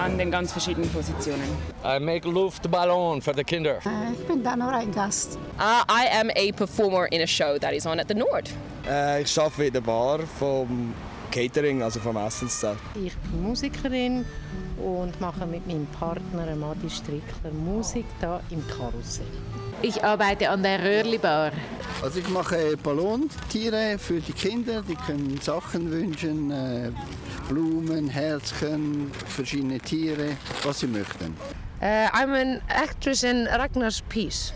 an 0.00 0.16
den 0.16 0.30
ganz 0.30 0.50
verschiedenen 0.50 0.88
Positionen. 0.88 1.44
I 1.84 2.00
make 2.00 2.26
Luftballon 2.26 3.20
für 3.20 3.34
die 3.34 3.44
Kinder. 3.44 3.78
Ich 4.18 4.26
bin 4.26 4.42
da 4.42 4.56
nur 4.56 4.72
ein 4.72 4.90
Gast. 4.90 5.38
Uh, 5.58 5.84
I 5.90 6.08
am 6.18 6.30
a 6.30 6.50
performer 6.52 7.06
in 7.12 7.20
a 7.20 7.26
show 7.26 7.58
that 7.58 7.74
is 7.74 7.84
on 7.84 8.00
at 8.00 8.08
the 8.08 8.14
Nord. 8.14 8.50
Äh, 8.88 9.22
ich 9.22 9.38
arbeite 9.38 9.66
in 9.66 9.72
der 9.74 9.82
Bar 9.82 10.20
vom 10.38 10.94
Catering, 11.34 11.82
also 11.82 11.98
vom 11.98 12.16
Essenszelt. 12.16 12.78
Ich 12.94 13.16
bin 13.16 13.42
Musikerin 13.42 14.24
und 14.76 15.20
mache 15.20 15.44
mit 15.46 15.66
meinem 15.66 15.86
Partner 15.86 16.54
Madi 16.54 16.88
Strickler 16.88 17.50
Musik 17.52 18.04
hier 18.20 18.40
im 18.50 18.64
Karussell. 18.68 19.26
Ich 19.82 20.04
arbeite 20.04 20.48
an 20.48 20.62
der 20.62 20.78
Röhrli-Bar. 20.78 21.50
Also 22.04 22.20
ich 22.20 22.28
mache 22.28 22.76
Ballontiere 22.76 23.98
für 23.98 24.20
die 24.20 24.32
Kinder, 24.32 24.82
die 24.88 24.94
können 24.94 25.40
Sachen 25.40 25.90
wünschen, 25.90 26.52
äh, 26.52 26.92
Blumen, 27.48 28.08
Herzchen, 28.08 29.10
verschiedene 29.26 29.80
Tiere, 29.80 30.36
was 30.62 30.80
sie 30.80 30.86
möchten. 30.86 31.36
Uh, 31.82 32.08
I'm 32.12 32.32
an 32.32 32.60
actress 32.68 33.24
in 33.24 33.48
Ragnar's 33.48 34.00
piece. 34.08 34.52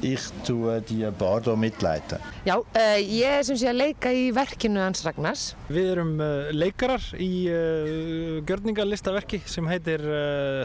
Ich 0.00 0.20
tue 0.46 0.80
die 0.80 1.10
Bar 1.10 1.42
hier 1.42 1.56
mitleiten. 1.56 2.18
Já, 2.46 2.58
uh, 2.58 2.64
ég 3.02 3.26
er 3.26 3.42
sem 3.42 3.56
sé 3.58 3.66
að 3.66 3.80
leika 3.80 4.12
í 4.14 4.28
verkinu 4.30 4.78
hans 4.78 5.02
Ragnars. 5.02 5.56
Við 5.66 5.88
erum 5.96 6.12
uh, 6.22 6.52
leikarar 6.54 7.02
í 7.18 7.48
uh, 7.50 8.38
gjörningalistaverki 8.46 9.40
sem 9.44 9.66
heitir 9.66 10.04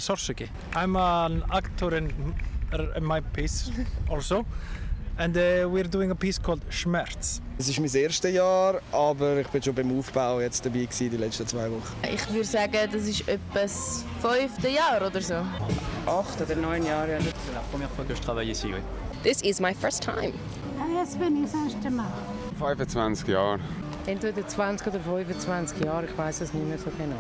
Sársöki. 0.05 0.51
I'm 0.77 0.95
an 1.01 1.41
actor 1.49 1.97
in 1.97 2.13
my 3.01 3.21
piece 3.33 3.71
also. 4.07 4.45
And 5.17 5.35
uh, 5.37 5.67
we're 5.69 5.89
doing 5.89 6.11
a 6.11 6.15
piece 6.15 6.37
called 6.37 6.61
Schmerz. 6.69 7.41
Es 7.57 7.67
ist 7.69 7.79
mein 7.79 7.89
erstes 7.89 8.33
Jahr, 8.33 8.81
aber 8.91 9.37
ich 9.37 9.47
bin 9.47 9.61
schon 9.63 9.73
beim 9.73 9.97
Aufbau 9.97 10.41
jetzt 10.41 10.63
dabei 10.65 10.85
gewesen, 10.85 11.09
die 11.09 11.17
letzten 11.17 11.47
zwei 11.47 11.71
Wochen. 11.71 11.93
Ich 12.11 12.27
würde 12.29 12.45
sagen, 12.45 12.89
das 12.91 13.07
ist 13.07 13.27
etwa 13.27 13.61
das 13.61 14.05
fünfte 14.21 14.69
Jahr 14.69 15.05
oder 15.05 15.21
so. 15.21 15.35
Acht 16.05 16.41
oder 16.41 16.55
neun 16.55 16.85
Jahre. 16.85 17.17
C'est 17.19 17.53
la 17.53 17.61
première 17.71 17.89
fois 17.89 18.05
que 18.05 18.15
je 18.15 18.21
travaille 18.21 18.51
ici, 18.51 18.67
oui. 18.73 18.81
This 19.23 19.41
is 19.41 19.61
my 19.61 19.73
first 19.73 20.03
time. 20.03 20.33
Ja, 20.77 20.99
jetzt 20.99 21.17
bin 21.17 21.45
ich 21.45 21.49
das 21.49 21.73
erste 21.73 21.89
Mal. 21.89 22.11
25 22.59 23.29
Jahre. 23.29 23.59
Entweder 24.05 24.45
20 24.45 24.87
oder 24.87 24.99
25 24.99 25.79
Jahre, 25.81 26.05
ich 26.07 26.17
weiß 26.17 26.41
es 26.41 26.53
nicht 26.53 26.67
mehr 26.67 26.77
so 26.77 26.91
genau. 26.97 27.15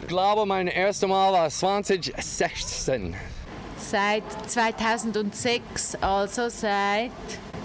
Ich 0.00 0.08
glaube, 0.08 0.46
mein 0.46 0.66
erstes 0.66 1.08
Mal 1.08 1.32
war 1.32 1.48
2016. 1.48 3.14
Seit 3.78 4.24
2006, 4.48 5.94
also 6.00 6.48
seit, 6.48 7.12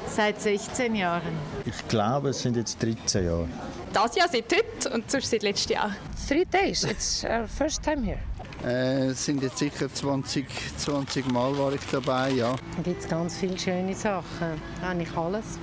seit 0.07 0.39
16 0.39 0.93
Jahren. 0.93 1.35
Ich 1.65 1.87
glaube, 1.87 2.29
es 2.29 2.43
sind 2.43 2.57
jetzt 2.57 2.77
13 2.83 3.25
Jahre. 3.25 3.47
Das 3.91 4.15
Jahr 4.15 4.29
seit 4.31 4.53
heute 4.53 4.93
und 4.93 5.09
sonst 5.09 5.31
seit 5.31 5.41
letztes 5.41 5.71
Jahr. 5.71 5.95
Three 6.27 6.45
days. 6.45 6.83
It's 6.83 7.23
our 7.23 7.47
first 7.47 7.81
time 7.81 8.03
here. 8.03 8.19
Äh, 8.65 9.07
es 9.07 9.25
sind 9.25 9.41
jetzt 9.41 9.57
sicher 9.57 9.91
20, 9.93 10.45
20 10.77 11.31
Mal 11.31 11.57
war 11.57 11.73
ich 11.73 11.81
dabei, 11.91 12.31
ja. 12.31 12.55
Da 12.75 12.83
gibt 12.83 13.01
es 13.01 13.07
ganz 13.07 13.37
viele 13.37 13.57
schöne 13.57 13.95
Sachen. 13.95 14.61
Eigentlich 14.81 15.15
alles. 15.15 15.57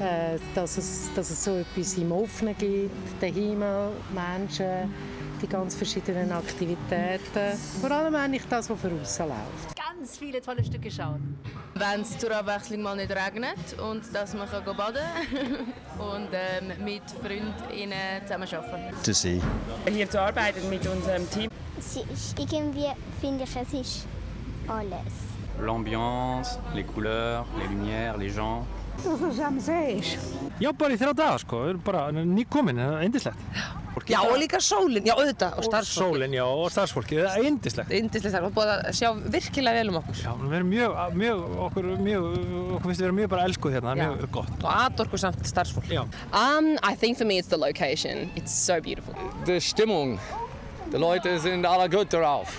Äh, 0.00 0.38
dass, 0.54 0.76
es, 0.76 1.10
dass 1.14 1.30
es 1.30 1.44
so 1.44 1.56
etwas 1.56 1.96
im 1.96 2.10
Offenen 2.10 2.56
gibt, 2.58 3.22
der 3.22 3.30
Himmel, 3.30 3.90
Menschen, 4.12 4.92
die 5.40 5.46
ganz 5.46 5.76
verschiedenen 5.76 6.32
Aktivitäten. 6.32 7.56
Vor 7.80 7.90
allem 7.90 8.14
eigentlich 8.14 8.42
das, 8.50 8.68
was 8.68 8.80
von 8.80 9.00
außen 9.00 9.28
läuft. 9.28 9.73
Ganz 10.04 10.18
viele 10.18 10.42
tolle 10.42 10.62
Stücke 10.62 10.90
schauen. 10.90 11.38
Wenn 11.76 12.02
es 12.02 12.18
zur 12.18 12.30
Abwechslung 12.36 12.82
mal 12.82 12.94
nicht 12.94 13.10
regnet 13.10 13.74
und 13.80 14.02
dass 14.14 14.34
man 14.34 14.46
kann 14.50 14.62
baden 14.76 15.00
kann 15.30 15.98
und 15.98 16.28
ähm, 16.30 16.84
mit 16.84 17.02
Freundinnen 17.22 18.20
zusammen 18.26 18.46
arbeiten 18.52 18.94
Der 19.06 19.14
See. 19.14 19.40
Hier 19.90 20.10
zu 20.10 20.20
arbeiten 20.20 20.68
mit 20.68 20.86
unserem 20.86 21.30
Team. 21.30 21.48
Es 21.78 21.96
ist, 21.96 22.38
irgendwie 22.38 22.92
finde 23.18 23.44
ich, 23.44 23.56
es 23.56 23.72
ist 23.72 24.06
alles. 24.68 25.14
L'ambiance, 25.58 26.58
les 26.74 26.84
couleurs, 26.84 27.46
les 27.58 27.68
lumières, 27.68 28.18
les 28.18 28.34
gens. 28.34 28.66
Das 29.02 29.22
ist 29.22 29.40
am 29.40 29.58
See. 29.58 30.02
Já, 30.60 30.70
bara 30.76 30.92
í 30.92 31.00
þrjá 31.00 31.14
daga 31.16 31.38
sko, 31.38 31.64
við 31.64 31.70
erum 31.70 31.82
bara 31.82 32.10
indislegt. 33.94 34.10
Já, 34.10 34.20
og 34.30 34.38
líka 34.40 34.60
sólinn, 34.60 35.06
já 35.06 35.14
auðvitað, 35.14 35.58
og 35.58 35.64
starfsfólk. 35.64 36.14
Sólinn, 36.14 36.34
já, 36.34 36.44
og 36.44 36.70
starfsfólki, 36.74 37.18
það 37.20 37.38
er 37.38 37.48
indislegt. 37.50 37.94
Indislegt, 37.98 38.34
það 38.34 38.48
er 38.48 38.54
búið 38.58 38.72
að 38.74 38.98
sjá 38.98 39.08
virkilega 39.36 39.78
vel 39.78 39.92
um 39.92 39.98
okkur. 40.00 40.20
Já, 40.24 40.32
við 40.42 40.56
erum 40.58 40.70
mjög, 40.74 40.96
mjög, 41.22 41.44
okkur, 41.68 41.90
mjög, 42.08 42.28
okkur 42.76 42.88
finnst 42.88 43.00
við 43.00 43.06
vera 43.06 43.18
mjög 43.20 43.32
bara 43.34 43.44
elskuð 43.48 43.76
hérna, 43.76 43.94
það 43.94 44.04
er 44.04 44.16
mjög 44.18 44.30
gott. 44.38 44.54
Og 44.60 44.70
aðorkusamt 44.74 45.46
starfsfólk. 45.48 45.90
Já. 45.92 46.02
Um, 46.32 46.74
I 46.82 46.94
think 46.94 47.18
for 47.18 47.24
me 47.24 47.38
it's 47.38 47.48
the 47.48 47.60
location. 47.60 48.30
It's 48.36 48.52
so 48.52 48.80
beautiful. 48.80 49.14
Die 49.46 49.60
Stimmung. 49.60 50.18
Die 50.92 50.98
Leute 50.98 51.38
sind 51.40 51.66
alle 51.66 51.88
gut 51.88 52.12
drauf. 52.12 52.58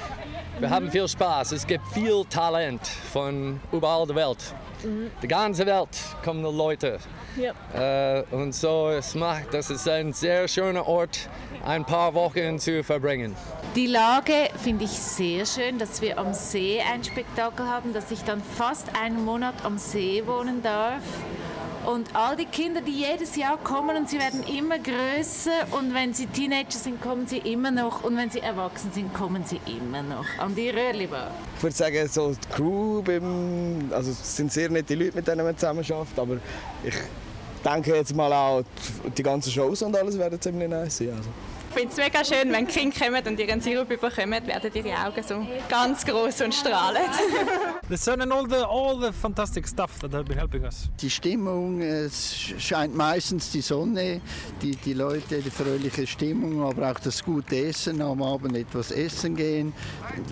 Wir 0.59 0.69
haben 0.69 0.89
viel 0.89 1.07
Spaß. 1.07 1.51
Es 1.51 1.67
gibt 1.67 1.85
viel 1.93 2.23
Talent 2.29 2.81
von 3.11 3.59
überall 3.71 4.07
der 4.07 4.15
Welt. 4.15 4.53
Die 5.21 5.27
ganze 5.27 5.65
Welt 5.65 5.89
kommen 6.23 6.43
Leute. 6.43 6.99
Ja. 7.35 8.19
Äh, 8.19 8.23
und 8.31 8.53
so, 8.53 8.89
es 8.89 9.15
macht, 9.15 9.53
das 9.53 9.69
ist 9.69 9.87
ein 9.87 10.13
sehr 10.13 10.47
schöner 10.47 10.87
Ort, 10.87 11.29
ein 11.65 11.83
paar 11.83 12.13
Wochen 12.13 12.59
zu 12.59 12.83
verbringen. 12.83 13.35
Die 13.75 13.87
Lage 13.87 14.49
finde 14.63 14.85
ich 14.85 14.91
sehr 14.91 15.45
schön, 15.45 15.77
dass 15.77 16.01
wir 16.01 16.17
am 16.17 16.33
See 16.33 16.81
ein 16.81 17.03
Spektakel 17.03 17.67
haben, 17.67 17.93
dass 17.93 18.11
ich 18.11 18.23
dann 18.23 18.41
fast 18.41 18.87
einen 18.95 19.25
Monat 19.25 19.55
am 19.63 19.77
See 19.77 20.23
wohnen 20.25 20.61
darf. 20.61 21.03
Und 21.85 22.15
all 22.15 22.35
die 22.35 22.45
Kinder, 22.45 22.81
die 22.81 23.03
jedes 23.03 23.35
Jahr 23.35 23.57
kommen 23.57 23.95
und 23.95 24.09
sie 24.09 24.17
werden 24.17 24.43
immer 24.43 24.79
größer 24.79 25.67
und 25.71 25.93
wenn 25.93 26.13
sie 26.13 26.25
Teenager 26.25 26.71
sind, 26.71 26.99
kommen 26.99 27.27
sie 27.27 27.37
immer 27.37 27.69
noch 27.69 28.03
und 28.03 28.17
wenn 28.17 28.29
sie 28.31 28.39
erwachsen 28.39 28.91
sind, 28.91 29.13
kommen 29.13 29.43
sie 29.45 29.59
immer 29.67 30.01
noch 30.01 30.25
an 30.39 30.55
die 30.55 30.69
Röhrlibar. 30.69 31.31
Ich 31.57 31.63
würde 31.63 31.75
sagen, 31.75 32.07
so 32.07 32.31
die 32.31 32.55
Crew, 32.55 33.03
beim, 33.03 33.91
also 33.91 34.11
es 34.11 34.35
sind 34.35 34.51
sehr 34.51 34.69
nette 34.69 34.95
Leute, 34.95 35.15
mit 35.15 35.27
denen 35.27 35.45
man 35.45 35.55
zusammenarbeitet, 35.55 36.17
aber 36.17 36.37
ich 36.83 36.95
denke 37.63 37.95
jetzt 37.95 38.15
mal 38.15 38.33
auch, 38.33 38.63
die 39.15 39.23
ganzen 39.23 39.51
Shows 39.51 39.83
und 39.83 39.95
alles 39.95 40.17
werden 40.17 40.41
ziemlich 40.41 40.69
nice 40.69 40.97
sein. 40.97 41.09
Also. 41.09 41.29
Ich 41.75 41.81
finde 41.81 41.91
es 41.91 41.97
mega 41.97 42.23
schön, 42.23 42.53
wenn 42.53 42.67
die 42.67 42.71
Kinder 42.71 42.97
kommen 42.97 43.27
und 43.27 43.37
ihren 43.37 43.59
Sirup 43.59 43.89
bekommen, 43.89 44.47
werden 44.47 44.71
ihre 44.73 44.97
Augen 45.05 45.21
so 45.21 45.45
ganz 45.67 46.05
groß 46.05 46.43
und 46.43 46.53
strahlend. 46.55 47.09
The 47.89 47.97
sun 47.97 48.21
and 48.21 48.31
all 48.31 48.47
the, 48.47 48.63
all 48.65 48.97
the 48.97 49.11
fantastic 49.11 49.67
stuff 49.67 49.99
that 49.99 50.13
have 50.13 50.23
been 50.23 50.37
helping 50.37 50.63
us. 50.63 50.89
Die 51.01 51.09
Stimmung, 51.09 51.81
es 51.81 52.33
scheint 52.59 52.95
meistens 52.95 53.51
die 53.51 53.59
Sonne, 53.59 54.21
die, 54.61 54.77
die 54.77 54.93
Leute, 54.93 55.41
die 55.41 55.49
fröhliche 55.49 56.07
Stimmung, 56.07 56.63
aber 56.63 56.91
auch 56.91 56.99
das 56.99 57.21
gute 57.21 57.57
Essen, 57.57 58.01
am 58.01 58.23
Abend 58.23 58.55
etwas 58.55 58.91
essen 58.91 59.35
gehen, 59.35 59.73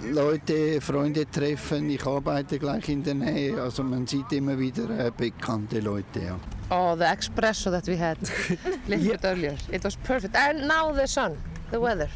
Leute, 0.10 0.80
Freunde 0.80 1.30
treffen. 1.30 1.90
Ich 1.90 2.06
arbeite 2.06 2.58
gleich 2.58 2.88
in 2.88 3.04
der 3.04 3.16
Nähe, 3.16 3.62
also 3.62 3.84
man 3.84 4.08
sieht 4.08 4.32
immer 4.32 4.58
wieder 4.58 4.90
äh, 5.08 5.12
bekannte 5.16 5.82
Leute. 5.82 6.22
Ja. 6.22 6.40
Oh, 6.70 6.96
the 6.96 7.06
espresso 7.06 7.72
that 7.72 7.88
we 7.88 7.98
had 7.98 8.18
a 8.18 8.68
little 8.88 9.12
bit 9.12 9.24
earlier. 9.24 9.56
It 9.72 9.84
was 9.84 9.96
perfect. 9.96 10.36
And 10.36 10.68
now 10.68 10.92
the 10.92 11.08
sun, 11.08 11.38
the 11.72 11.80
weather. 11.80 12.10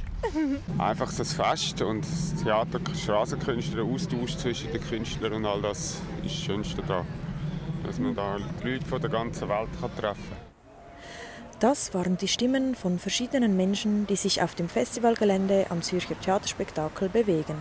Einfach 0.79 1.13
das 1.13 1.33
Fest 1.33 1.81
und 1.81 2.01
das 2.01 2.43
Theater, 2.43 2.79
Straßenkünstler, 2.95 3.83
Austausch 3.83 4.35
zwischen 4.37 4.71
den 4.71 4.81
Künstlern 4.81 5.33
und 5.33 5.45
all 5.45 5.61
das 5.61 6.01
ist 6.23 6.25
das 6.25 6.31
Schönste 6.31 6.81
daran. 6.81 7.05
Dass 7.85 7.99
man 7.99 8.15
da 8.15 8.37
Leute 8.63 8.85
von 8.85 8.99
der 8.99 9.09
ganzen 9.09 9.47
Welt 9.47 9.69
kann 9.79 9.95
treffen 9.95 10.23
kann. 10.29 10.47
Das 11.59 11.93
waren 11.95 12.17
die 12.17 12.27
Stimmen 12.27 12.75
von 12.75 12.99
verschiedenen 12.99 13.57
Menschen, 13.57 14.05
die 14.05 14.15
sich 14.15 14.43
auf 14.43 14.53
dem 14.53 14.69
Festivalgelände 14.69 15.65
am 15.69 15.81
Zürcher 15.81 16.19
Theaterspektakel 16.19 17.09
bewegen. 17.09 17.55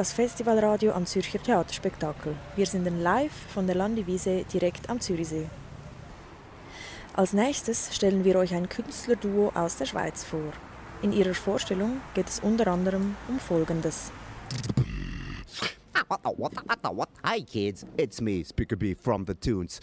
Das 0.00 0.14
Festivalradio 0.14 0.92
am 0.92 1.04
Zürcher 1.04 1.42
Theaterspektakel. 1.42 2.34
Wir 2.56 2.64
sind 2.64 2.86
live 3.02 3.34
von 3.52 3.66
der 3.66 3.76
Landewiese 3.76 4.46
direkt 4.50 4.88
am 4.88 4.98
Zürichsee. 4.98 5.44
Als 7.12 7.34
nächstes 7.34 7.94
stellen 7.94 8.24
wir 8.24 8.36
euch 8.36 8.54
ein 8.54 8.70
Künstlerduo 8.70 9.50
aus 9.54 9.76
der 9.76 9.84
Schweiz 9.84 10.24
vor. 10.24 10.54
In 11.02 11.12
ihrer 11.12 11.34
Vorstellung 11.34 12.00
geht 12.14 12.30
es 12.30 12.40
unter 12.40 12.68
anderem 12.68 13.14
um 13.28 13.38
Folgendes. 13.38 14.10
Hi 17.22 17.42
kids, 17.42 17.84
it's 17.98 18.22
me, 18.22 18.42
Speaker 18.42 18.76
B 18.76 18.94
from 18.94 19.26
the 19.26 19.34
Tunes. 19.34 19.80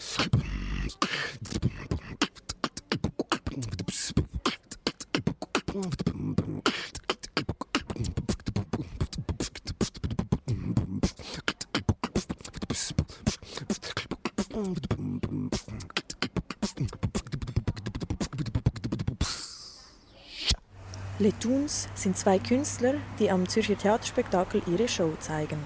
Les 21.20 21.32
Toons 21.40 21.88
sind 21.94 22.16
zwei 22.16 22.38
Künstler, 22.38 22.94
die 23.18 23.30
am 23.30 23.48
Zürcher 23.48 23.76
Theaterspektakel 23.76 24.62
ihre 24.66 24.88
Show 24.88 25.12
zeigen. 25.18 25.58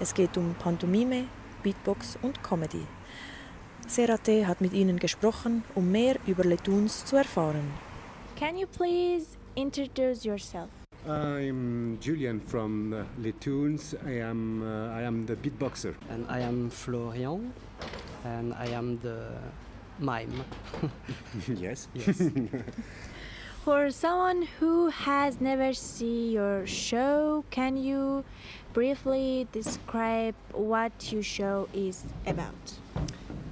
Es 0.00 0.14
geht 0.14 0.36
um 0.36 0.54
Pantomime, 0.54 1.24
Beatbox 1.62 2.18
und 2.22 2.42
Comedy. 2.42 2.82
Serate 3.88 4.46
hat 4.46 4.60
mit 4.60 4.72
ihnen 4.72 4.98
gesprochen, 4.98 5.64
um 5.74 5.90
mehr 5.90 6.16
über 6.26 6.44
Les 6.44 6.62
Toons 6.62 7.04
zu 7.04 7.16
erfahren. 7.16 7.70
Can 8.36 8.56
you 8.56 8.66
please 8.66 9.36
introduce 9.54 10.24
yourself? 10.24 10.68
I'm 11.06 11.98
Julian 12.00 12.40
from 12.40 12.92
Les 13.22 13.34
Toons. 13.38 13.94
I 14.04 14.22
am 14.22 14.62
uh, 14.62 14.98
I 14.98 15.04
am 15.04 15.26
the 15.26 15.36
beatboxer. 15.36 15.94
And 16.10 16.26
I 16.28 16.42
am 16.42 16.70
Florian, 16.70 17.52
and 18.26 18.54
I 18.54 18.66
am 18.66 18.98
the 18.98 19.18
mime. 19.98 20.44
yes. 21.48 21.88
Yes. 21.94 22.22
For 23.64 23.90
someone 23.90 24.42
who 24.60 24.90
has 24.90 25.40
never 25.40 25.72
seen 25.74 26.30
your 26.30 26.66
show, 26.66 27.44
can 27.50 27.76
you 27.76 28.24
briefly 28.72 29.48
describe 29.50 30.34
what 30.52 30.92
your 31.12 31.22
show 31.22 31.68
is 31.74 32.04
about? 32.26 32.78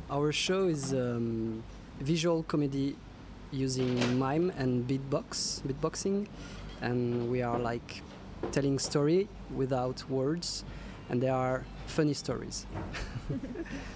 Our 0.08 0.30
show 0.30 0.68
is 0.68 0.92
um, 0.92 1.64
visual 1.98 2.44
comedy 2.44 2.96
using 3.50 4.18
mime 4.18 4.52
and 4.56 4.86
beatbox, 4.86 5.62
beatboxing, 5.66 6.26
and 6.80 7.28
we 7.28 7.42
are 7.42 7.58
like 7.58 8.02
telling 8.52 8.78
story 8.78 9.28
without 9.54 10.08
words, 10.08 10.64
and 11.08 11.20
they 11.20 11.28
are 11.28 11.64
funny 11.86 12.14
stories. 12.14 12.66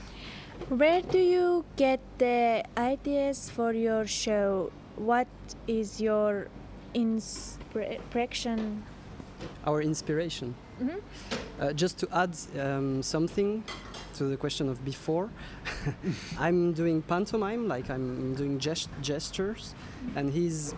Where 0.69 1.01
do 1.03 1.19
you 1.19 1.65
get 1.77 2.01
the 2.19 2.63
ideas 2.77 3.49
for 3.49 3.73
your 3.73 4.07
show? 4.07 4.71
What 4.97 5.29
is 5.67 6.01
your 6.01 6.49
inspiration? 6.95 8.83
Our 9.65 9.81
inspiration. 9.83 10.55
Mhm. 10.81 11.01
Uh, 11.61 11.73
just 11.73 11.99
to 11.99 12.09
add 12.13 12.37
um, 12.61 13.03
something 13.03 13.65
to 14.17 14.25
the 14.25 14.37
question 14.37 14.69
of 14.69 14.85
before, 14.85 15.31
I'm 16.39 16.73
doing 16.75 17.03
pantomime, 17.03 17.67
like 17.69 17.89
I'm 17.91 18.35
doing 18.35 18.59
gest- 18.59 18.91
gestures, 19.01 19.75
and 20.17 20.31
he's 20.31 20.75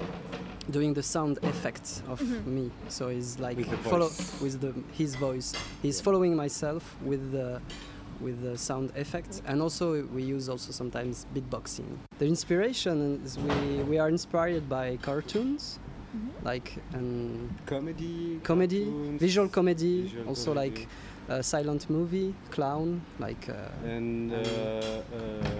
doing 0.70 0.94
the 0.94 1.02
sound 1.02 1.38
effects 1.42 2.02
of 2.08 2.20
Mhm. 2.20 2.46
me. 2.46 2.70
So 2.88 3.08
he's 3.08 3.38
like 3.40 3.56
With 3.56 3.70
the 3.70 3.76
follow 3.90 4.08
voice. 4.08 4.40
with 4.40 4.60
the 4.60 4.72
his 4.92 5.16
voice. 5.16 5.52
He's 5.82 6.00
following 6.00 6.36
myself 6.36 6.82
with 7.04 7.32
the 7.32 7.60
with 8.20 8.42
the 8.42 8.56
sound 8.58 8.92
effects, 8.96 9.42
and 9.46 9.60
also 9.62 10.04
we 10.14 10.22
use 10.22 10.48
also 10.48 10.72
sometimes 10.72 11.26
beatboxing. 11.34 11.98
The 12.18 12.26
inspiration 12.26 13.20
is 13.24 13.38
we 13.38 13.82
we 13.84 13.98
are 13.98 14.08
inspired 14.08 14.68
by 14.68 14.98
cartoons. 15.02 15.78
Like 16.42 16.72
and 16.92 17.50
comedy, 17.66 18.40
comedy, 18.42 18.84
cartoons, 18.84 19.20
visual 19.20 19.48
comedy, 19.48 20.02
visual 20.02 20.28
also 20.28 20.54
comedy. 20.54 20.70
like 20.70 20.88
a 21.28 21.42
silent 21.42 21.88
movie, 21.88 22.34
clown, 22.50 23.00
like 23.20 23.48
uh, 23.48 23.86
And 23.86 24.32
uh, 24.32 24.36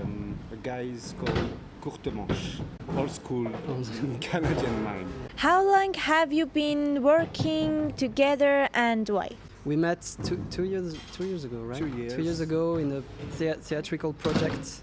um, 0.03 0.37
a 0.53 0.57
guy 0.57 0.81
is 0.81 1.14
called 1.18 1.38
Courte 1.81 2.12
Manche, 2.12 2.61
old 2.96 3.11
school 3.11 3.46
Canadian 4.20 4.83
mime. 4.83 5.09
How 5.37 5.62
long 5.62 5.94
have 5.94 6.33
you 6.33 6.46
been 6.46 7.03
working 7.03 7.92
together 7.96 8.68
and 8.75 9.09
why? 9.09 9.31
We 9.64 9.77
met 9.77 10.01
two, 10.25 10.42
two 10.51 10.64
years 10.64 10.96
two 11.12 11.27
years 11.27 11.44
ago, 11.44 11.59
right? 11.59 11.79
Two 11.79 11.87
years. 11.88 12.14
Two 12.14 12.23
years 12.23 12.40
ago 12.40 12.77
in 12.77 12.92
a 12.92 13.03
thea- 13.37 13.59
theatrical 13.61 14.12
project 14.14 14.83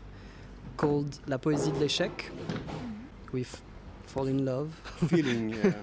called 0.77 1.19
La 1.27 1.37
Poésie 1.37 1.71
de 1.73 1.79
l'échec. 1.79 2.11
We 3.31 3.41
f- 3.41 3.61
fall 4.05 4.27
in 4.27 4.45
love. 4.45 4.69
Feeling, 5.07 5.49
yeah. 5.63 5.73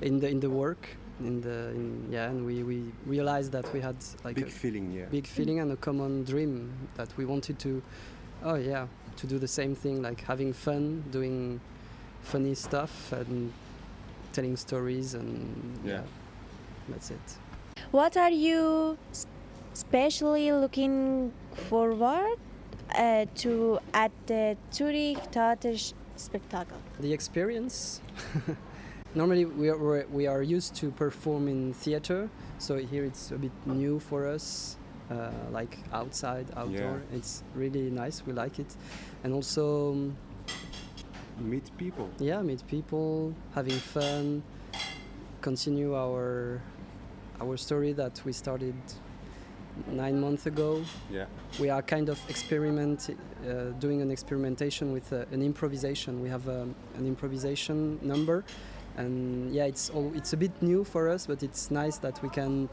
in 0.00 0.18
the 0.20 0.28
in 0.30 0.40
the 0.40 0.48
work, 0.48 0.88
in 1.20 1.40
the 1.42 1.70
in, 1.74 2.08
yeah, 2.10 2.30
and 2.30 2.46
we 2.46 2.62
we 2.62 2.84
realized 3.06 3.52
that 3.52 3.70
we 3.74 3.80
had 3.80 3.96
like 4.24 4.36
Big 4.36 4.46
a 4.46 4.50
feeling, 4.50 4.92
yeah. 4.92 5.04
big 5.10 5.26
feeling 5.26 5.60
and 5.60 5.70
a 5.72 5.76
common 5.76 6.24
dream 6.24 6.70
that 6.96 7.08
we 7.18 7.26
wanted 7.26 7.58
to, 7.58 7.82
oh 8.44 8.54
yeah, 8.54 8.86
to 9.16 9.26
do 9.26 9.38
the 9.38 9.48
same 9.48 9.74
thing, 9.74 10.00
like 10.00 10.22
having 10.22 10.54
fun, 10.54 11.04
doing 11.10 11.60
funny 12.22 12.54
stuff 12.54 13.12
and 13.12 13.52
telling 14.32 14.56
stories 14.56 15.14
and 15.14 15.78
Yeah. 15.84 16.02
that's 16.88 17.10
it. 17.10 17.38
What 17.90 18.16
are 18.16 18.30
you 18.30 18.96
s- 19.10 19.26
especially 19.74 20.52
looking 20.52 21.32
forward 21.68 22.36
uh, 22.96 23.26
to 23.36 23.78
at 23.94 24.12
the 24.26 24.56
Zurich 24.72 25.18
Theater 25.32 25.74
Spectacle? 26.16 26.78
The 27.00 27.12
experience. 27.12 28.00
Normally 29.14 29.46
we 29.46 29.68
are 29.70 30.04
we're- 30.10 30.46
used 30.46 30.74
to 30.76 30.90
perform 30.90 31.48
in 31.48 31.72
theater, 31.72 32.28
so 32.58 32.76
here 32.76 33.04
it's 33.04 33.30
a 33.30 33.38
bit 33.38 33.52
new 33.66 33.98
for 33.98 34.26
us. 34.26 34.76
Uh, 35.10 35.30
like 35.50 35.78
outside, 35.94 36.44
outdoor, 36.54 37.00
yeah. 37.00 37.16
it's 37.16 37.42
really 37.54 37.88
nice. 37.88 38.22
We 38.26 38.34
like 38.34 38.58
it, 38.58 38.76
and 39.24 39.32
also 39.32 39.92
um, 39.92 40.16
meet 41.40 41.70
people. 41.78 42.10
Yeah, 42.18 42.42
meet 42.42 42.62
people, 42.66 43.32
having 43.54 43.78
fun, 43.78 44.42
continue 45.40 45.94
our 45.96 46.60
our 47.40 47.56
story 47.56 47.92
that 47.92 48.20
we 48.24 48.32
started 48.32 48.74
nine 49.86 50.20
months 50.20 50.46
ago. 50.46 50.82
Yeah. 51.10 51.26
We 51.60 51.70
are 51.70 51.82
kind 51.82 52.08
of 52.08 52.18
experiment, 52.28 53.10
uh, 53.10 53.70
doing 53.78 54.02
an 54.02 54.10
experimentation 54.10 54.92
with 54.92 55.12
uh, 55.12 55.24
an 55.32 55.42
improvisation. 55.42 56.20
We 56.22 56.28
have 56.28 56.48
um, 56.48 56.74
an 56.96 57.06
improvisation 57.06 57.98
number, 58.02 58.44
and 58.96 59.52
yeah, 59.54 59.64
it's 59.64 59.90
all 59.90 60.12
it's 60.14 60.32
a 60.32 60.36
bit 60.36 60.52
new 60.60 60.84
for 60.84 61.08
us, 61.08 61.26
but 61.26 61.42
it's 61.42 61.70
nice 61.70 61.98
that 61.98 62.20
we 62.22 62.28
can 62.28 62.68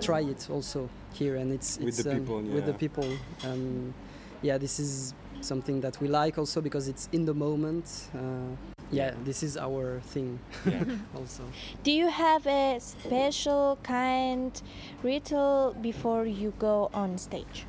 try 0.00 0.20
it 0.20 0.48
also 0.50 0.88
here, 1.12 1.36
and 1.36 1.52
it's, 1.52 1.78
With 1.78 2.02
the 2.02 2.12
um, 2.12 2.20
people, 2.20 2.42
with 2.42 2.64
the 2.64 2.72
yeah. 2.72 2.78
people. 2.78 3.08
Um, 3.44 3.94
yeah, 4.42 4.58
this 4.58 4.78
is 4.78 5.14
something 5.40 5.80
that 5.80 6.00
we 6.00 6.08
like 6.08 6.38
also 6.38 6.60
because 6.60 6.88
it's 6.88 7.08
in 7.12 7.24
the 7.24 7.34
moment. 7.34 8.08
Uh, 8.14 8.75
yeah, 8.90 9.12
this 9.24 9.42
is 9.42 9.56
our 9.56 10.00
thing 10.00 10.38
also. 11.16 11.42
Do 11.82 11.90
you 11.90 12.08
have 12.08 12.46
a 12.46 12.78
special 12.80 13.78
kind 13.82 14.60
ritual 15.02 15.74
before 15.80 16.26
you 16.26 16.52
go 16.58 16.90
on 16.94 17.18
stage? 17.18 17.66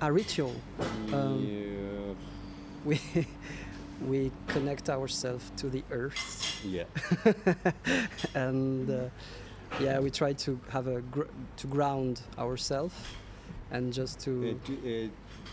A 0.00 0.10
ritual. 0.12 0.54
Um, 1.12 1.46
Yeah. 1.46 2.14
we 2.84 3.00
we 4.08 4.32
connect 4.48 4.88
ourselves 4.90 5.52
to 5.58 5.68
the 5.68 5.84
earth. 5.90 6.60
Yeah. 6.64 6.84
and 8.34 8.90
uh, 8.90 9.08
yeah, 9.80 10.00
we 10.00 10.10
try 10.10 10.32
to 10.32 10.58
have 10.70 10.86
a 10.88 11.00
gr- 11.02 11.30
to 11.58 11.66
ground 11.66 12.20
ourselves 12.38 12.94
and 13.70 13.92
just 13.92 14.18
to 14.20 14.30
Uh, 14.30 14.66
to, 14.66 14.72
uh, 15.06 15.08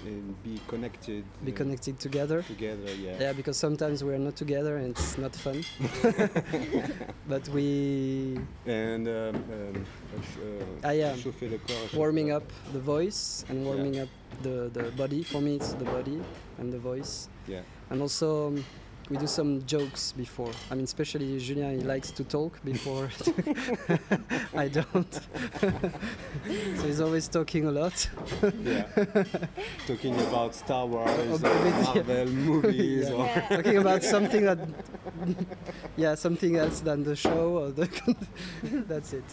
and 0.05 0.43
be 0.43 0.59
connected. 0.67 1.23
be 1.43 1.51
uh, 1.51 1.55
connected 1.55 1.99
together. 1.99 2.41
Together, 2.43 2.91
yeah. 2.95 3.17
Yeah, 3.19 3.33
because 3.33 3.57
sometimes 3.57 4.03
we're 4.03 4.17
not 4.17 4.35
together 4.35 4.77
and 4.77 4.91
it's 4.91 5.17
not 5.17 5.35
fun. 5.35 5.63
but 7.27 7.47
we 7.49 8.37
And 8.65 9.07
um, 9.07 9.35
um, 9.35 9.85
uh, 10.83 10.87
Ah, 10.87 10.91
yeah. 10.91 11.15
warming 11.93 12.31
up 12.31 12.43
the 12.73 12.79
voice 12.79 13.45
and 13.49 13.65
warming 13.65 13.95
Yeah. 13.95 14.03
up 14.03 14.09
the, 14.43 14.69
the 14.73 14.91
body. 14.91 15.23
For 15.23 15.41
me, 15.41 15.55
it's 15.55 15.73
the 15.73 15.85
body 15.85 16.19
and 16.57 16.71
the 16.71 16.79
voice. 16.79 17.29
Yeah. 17.47 17.61
And 17.89 18.01
also, 18.01 18.47
um, 18.47 18.65
we 19.09 19.17
do 19.17 19.27
some 19.27 19.65
jokes 19.65 20.11
before. 20.11 20.51
I 20.69 20.75
mean, 20.75 20.83
especially 20.83 21.39
Julien, 21.39 21.79
he 21.79 21.85
likes 21.85 22.11
to 22.11 22.23
talk 22.23 22.63
before. 22.63 23.09
I 24.55 24.67
don't. 24.67 25.13
so 26.77 26.83
he's 26.85 27.01
always 27.01 27.27
talking 27.27 27.65
a 27.65 27.71
lot. 27.71 28.09
yeah. 28.63 28.83
Talking 29.87 30.15
about 30.21 30.53
Star 30.53 30.85
Wars, 30.85 31.41
or 31.41 31.47
uh, 31.47 31.83
Marvel 31.83 32.25
movies, 32.27 33.09
yeah. 33.09 33.15
or 33.15 33.25
yeah. 33.25 33.47
talking 33.49 33.77
about 33.77 34.03
something 34.03 34.45
that, 34.45 34.59
yeah, 35.97 36.15
something 36.15 36.55
else 36.55 36.81
than 36.81 37.03
the 37.03 37.15
show 37.15 37.57
or 37.57 37.71
the. 37.71 37.87
That's 38.87 39.13
it. 39.13 39.25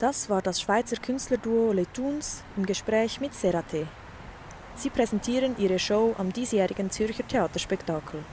Das 0.00 0.28
war 0.28 0.42
das 0.42 0.60
Schweizer 0.60 0.96
Künstlerduo 0.96 1.72
Le 1.72 1.86
Tunes 1.92 2.42
im 2.56 2.66
Gespräch 2.66 3.20
mit 3.20 3.32
Serate. 3.32 3.86
Sie 4.74 4.90
präsentieren 4.90 5.54
ihre 5.56 5.78
Show 5.78 6.16
am 6.18 6.32
diesjährigen 6.32 6.90
Zürcher 6.90 7.26
Theaterspektakel. 7.28 8.24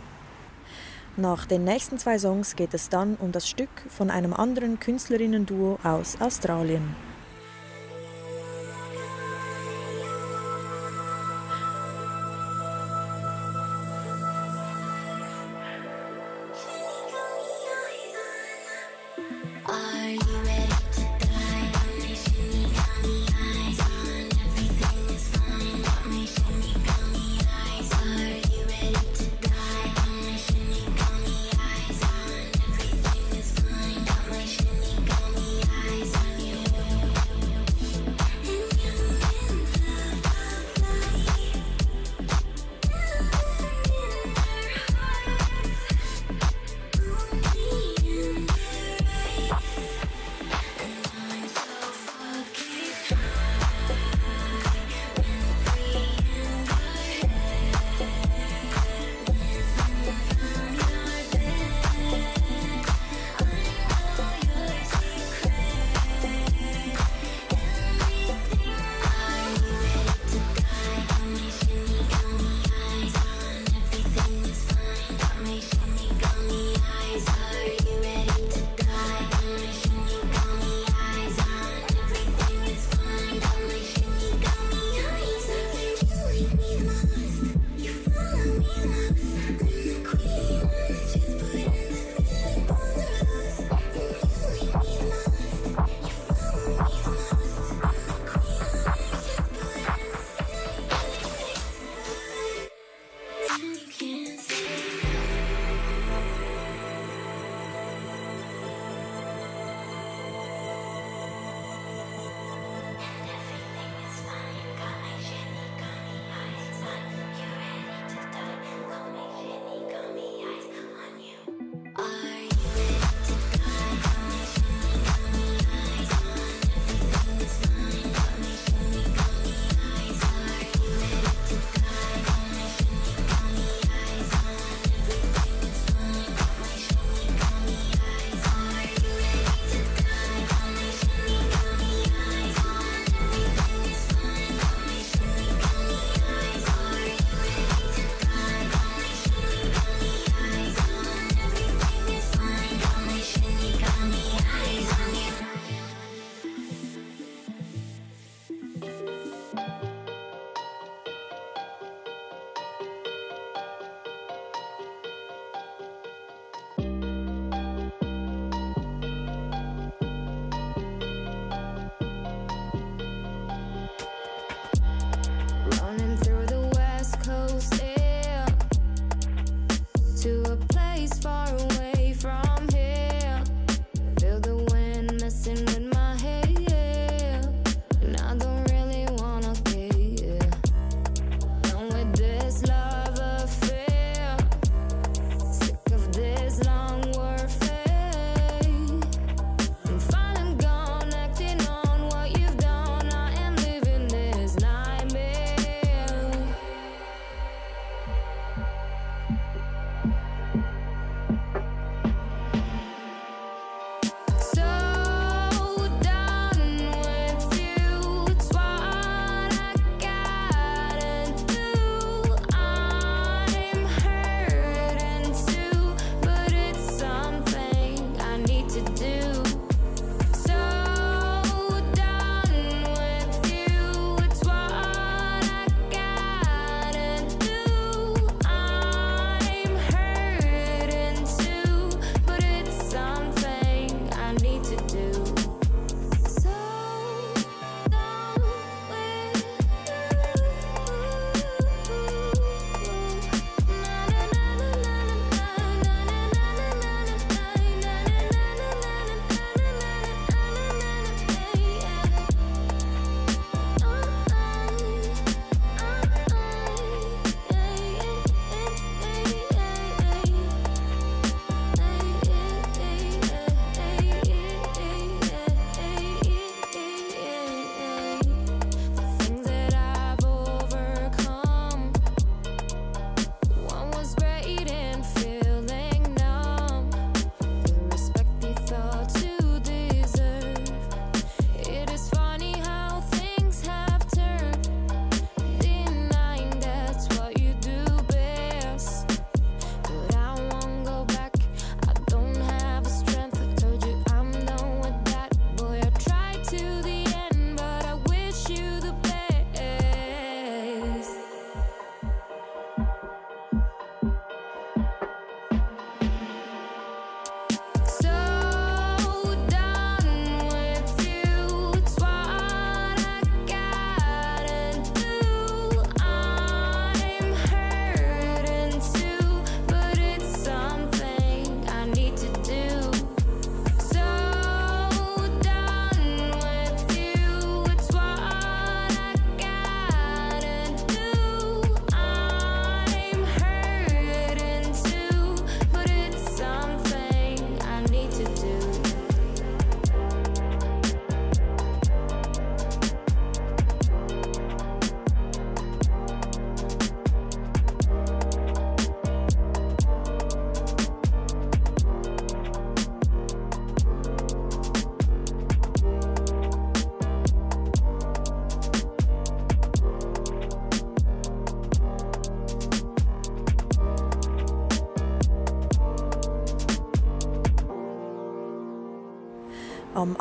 Nach 1.22 1.46
den 1.46 1.64
nächsten 1.66 2.00
zwei 2.00 2.18
Songs 2.18 2.56
geht 2.56 2.74
es 2.74 2.90
dann 2.90 3.16
um 3.16 3.32
das 3.32 3.48
Stück 3.48 3.70
von 3.90 4.10
einem 4.10 4.34
anderen 4.34 4.80
Künstlerinnen-Duo 4.80 5.78
aus 5.84 6.20
Australien. 6.20 6.96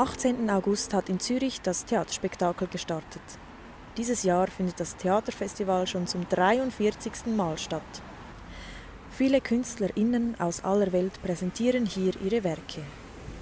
18. 0.01 0.49
August 0.49 0.95
hat 0.95 1.11
in 1.11 1.21
Zürich 1.21 1.61
das 1.61 1.85
Theaterspektakel 1.85 2.69
gestartet. 2.69 3.21
Dieses 3.99 4.23
Jahr 4.23 4.47
findet 4.47 4.81
das 4.81 4.97
Theaterfestival 4.97 5.87
schon 5.87 6.07
zum 6.07 6.27
43. 6.27 7.27
Mal 7.37 7.59
statt. 7.59 7.83
Viele 9.11 9.43
KünstlerInnen 9.43 10.41
aus 10.41 10.65
aller 10.65 10.93
Welt 10.93 11.21
präsentieren 11.23 11.85
hier 11.85 12.15
ihre 12.23 12.45
Werke. 12.45 12.81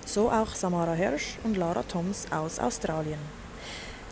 So 0.04 0.32
auch 0.32 0.48
Samara 0.56 0.94
Hirsch 0.94 1.38
und 1.44 1.56
Lara 1.56 1.84
Toms 1.84 2.26
aus 2.32 2.59
Australien. 2.59 3.20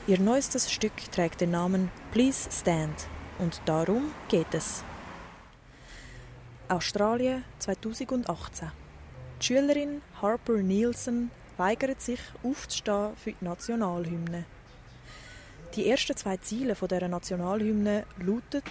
Ihr 0.07 0.21
neuestes 0.21 0.71
Stück 0.71 1.11
trägt 1.11 1.41
den 1.41 1.51
Namen 1.51 1.91
Please 2.13 2.49
Stand 2.53 3.09
und 3.41 3.61
darum 3.65 4.13
geht 4.29 4.55
es. 4.55 4.85
Australien 6.69 7.43
2018. 7.59 8.71
Die 9.41 9.47
Schülerin 9.47 10.01
Harper 10.23 10.59
Nielsen 10.59 11.33
weigert 11.57 12.01
sich 12.01 12.21
aufzustehen 12.43 13.17
für 13.17 13.33
die 13.33 13.45
Nationalhymne. 13.45 14.45
Die 15.75 15.89
ersten 15.89 16.17
zwei 16.17 16.37
Ziele 16.39 16.75
der 16.75 17.09
Nationalhymne 17.09 18.05
lauten 18.19 18.63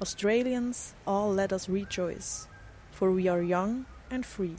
Australians, 0.00 0.94
all 1.04 1.34
let 1.34 1.52
us 1.52 1.68
rejoice, 1.68 2.48
for 2.92 3.14
we 3.14 3.30
are 3.30 3.42
young 3.42 3.84
and 4.10 4.24
free. 4.24 4.56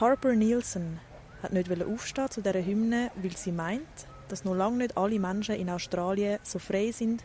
Die 0.00 0.36
Nielsen 0.36 1.00
hat 1.42 1.52
nicht 1.52 1.70
aufstehen 1.82 2.30
zu 2.30 2.40
dieser 2.40 2.64
Hymne, 2.64 3.10
weil 3.16 3.36
sie 3.36 3.52
meint, 3.52 4.06
dass 4.28 4.44
noch 4.44 4.54
lange 4.54 4.78
nicht 4.78 4.96
alle 4.96 5.18
Menschen 5.18 5.56
in 5.56 5.70
Australien 5.70 6.38
so 6.42 6.58
frei 6.58 6.90
sind, 6.90 7.24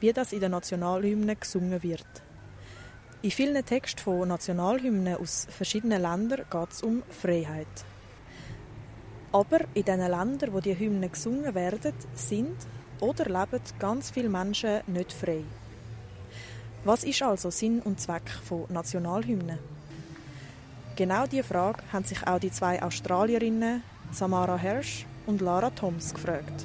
wie 0.00 0.12
das 0.12 0.32
in 0.32 0.40
der 0.40 0.48
Nationalhymne 0.48 1.36
gesungen 1.36 1.82
wird. 1.82 2.06
In 3.22 3.30
vielen 3.30 3.64
Texten 3.64 4.00
von 4.00 4.28
Nationalhymnen 4.28 5.16
aus 5.16 5.46
verschiedenen 5.48 6.02
Ländern 6.02 6.44
geht 6.50 6.72
es 6.72 6.82
um 6.82 7.02
Freiheit. 7.08 7.66
Aber 9.34 9.62
in 9.74 9.82
den 9.82 9.98
Ländern, 9.98 10.52
wo 10.52 10.60
die 10.60 10.78
Hymnen 10.78 11.10
gesungen 11.10 11.56
werden, 11.56 11.92
sind 12.14 12.54
oder 13.00 13.24
leben 13.24 13.60
ganz 13.80 14.12
viele 14.12 14.28
Menschen 14.28 14.82
nicht 14.86 15.12
frei. 15.12 15.42
Was 16.84 17.02
ist 17.02 17.20
also 17.20 17.50
Sinn 17.50 17.80
und 17.80 18.00
Zweck 18.00 18.30
von 18.30 18.66
Nationalhymnen? 18.68 19.58
Genau 20.94 21.26
diese 21.26 21.42
Frage 21.42 21.82
haben 21.92 22.04
sich 22.04 22.24
auch 22.24 22.38
die 22.38 22.52
zwei 22.52 22.80
Australierinnen 22.80 23.82
Samara 24.12 24.56
Hirsch 24.56 25.04
und 25.26 25.40
Lara 25.40 25.70
Toms 25.70 26.14
gefragt. 26.14 26.64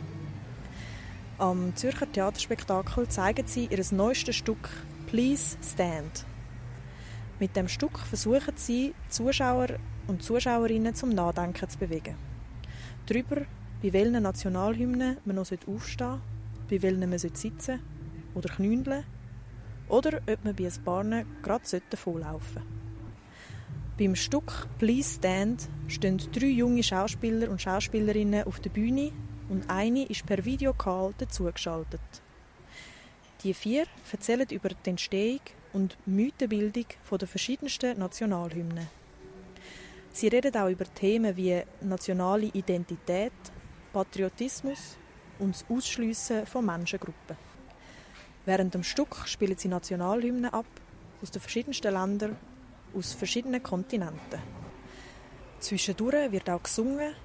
Am 1.40 1.76
Zürcher 1.76 2.12
Theaterspektakel 2.12 3.08
zeigen 3.08 3.48
sie 3.48 3.66
ihr 3.66 3.84
neuestes 3.90 4.36
Stück 4.36 4.70
Please 5.08 5.58
Stand. 5.64 6.24
Mit 7.40 7.56
dem 7.56 7.68
Stück 7.68 7.98
versuchen 7.98 8.58
sie, 8.58 8.94
Zuschauer 9.10 9.70
und 10.06 10.22
Zuschauerinnen 10.22 10.94
zum 10.94 11.10
Nachdenken 11.10 11.68
zu 11.68 11.80
bewegen. 11.80 12.29
Darüber, 13.10 13.38
bei 13.82 13.92
welchen 13.92 14.22
Nationalhymnen 14.22 15.18
man 15.26 15.36
noch 15.38 15.48
aufstehen 15.52 15.98
sollte, 15.98 16.22
bei 16.70 16.80
welchen 16.84 17.10
man 17.10 17.18
sitzen 17.18 17.80
oder 18.36 18.50
knündeln 18.50 19.04
oder 19.88 20.22
ob 20.28 20.46
man 20.46 20.56
bei 20.56 20.68
ein 20.68 20.84
paar 20.86 21.24
gerade 21.42 21.98
volllaufen 21.98 22.62
sollte. 22.62 22.68
Beim 23.98 24.16
Stück 24.16 24.68
Please 24.78 25.16
Stand 25.16 25.68
stehen 25.88 26.22
drei 26.32 26.46
junge 26.46 26.84
Schauspieler 26.84 27.50
und 27.50 27.60
Schauspielerinnen 27.60 28.46
auf 28.46 28.60
der 28.60 28.70
Bühne 28.70 29.12
und 29.50 29.68
eine 29.72 30.06
ist 30.06 30.28
per 30.28 30.46
Videocall 30.46 31.16
dazugeschaltet. 31.18 32.22
Die 33.44 33.56
vier 33.56 33.86
erzählen 34.12 34.48
über 34.52 34.70
die 34.70 34.90
Entstehung 34.92 35.42
und 35.74 35.98
Mythenbildung 36.06 36.86
der 37.10 37.28
verschiedensten 37.28 37.98
Nationalhymnen. 37.98 38.99
Sie 40.20 40.28
reden 40.28 40.54
auch 40.58 40.68
über 40.68 40.84
Themen 40.84 41.34
wie 41.38 41.64
nationale 41.80 42.48
Identität, 42.48 43.32
Patriotismus 43.94 44.98
und 45.40 45.56
das 45.56 45.66
Ausschliessen 45.70 46.46
von 46.46 46.66
Menschengruppen. 46.66 47.38
Während 48.44 48.74
dem 48.74 48.84
Stück 48.84 49.16
spielen 49.28 49.58
sie 49.58 49.70
Nationalhymnen 49.70 50.52
ab 50.54 50.66
aus 51.22 51.32
den 51.32 51.42
verschiedensten 51.42 51.94
Ländern, 51.94 52.36
aus 52.94 53.14
verschiedenen 53.14 53.64
Kontinenten. 53.64 54.42
Zwischendurch 55.62 56.34
wird 56.34 56.50
auch 56.50 56.64
gesungen, 56.64 57.16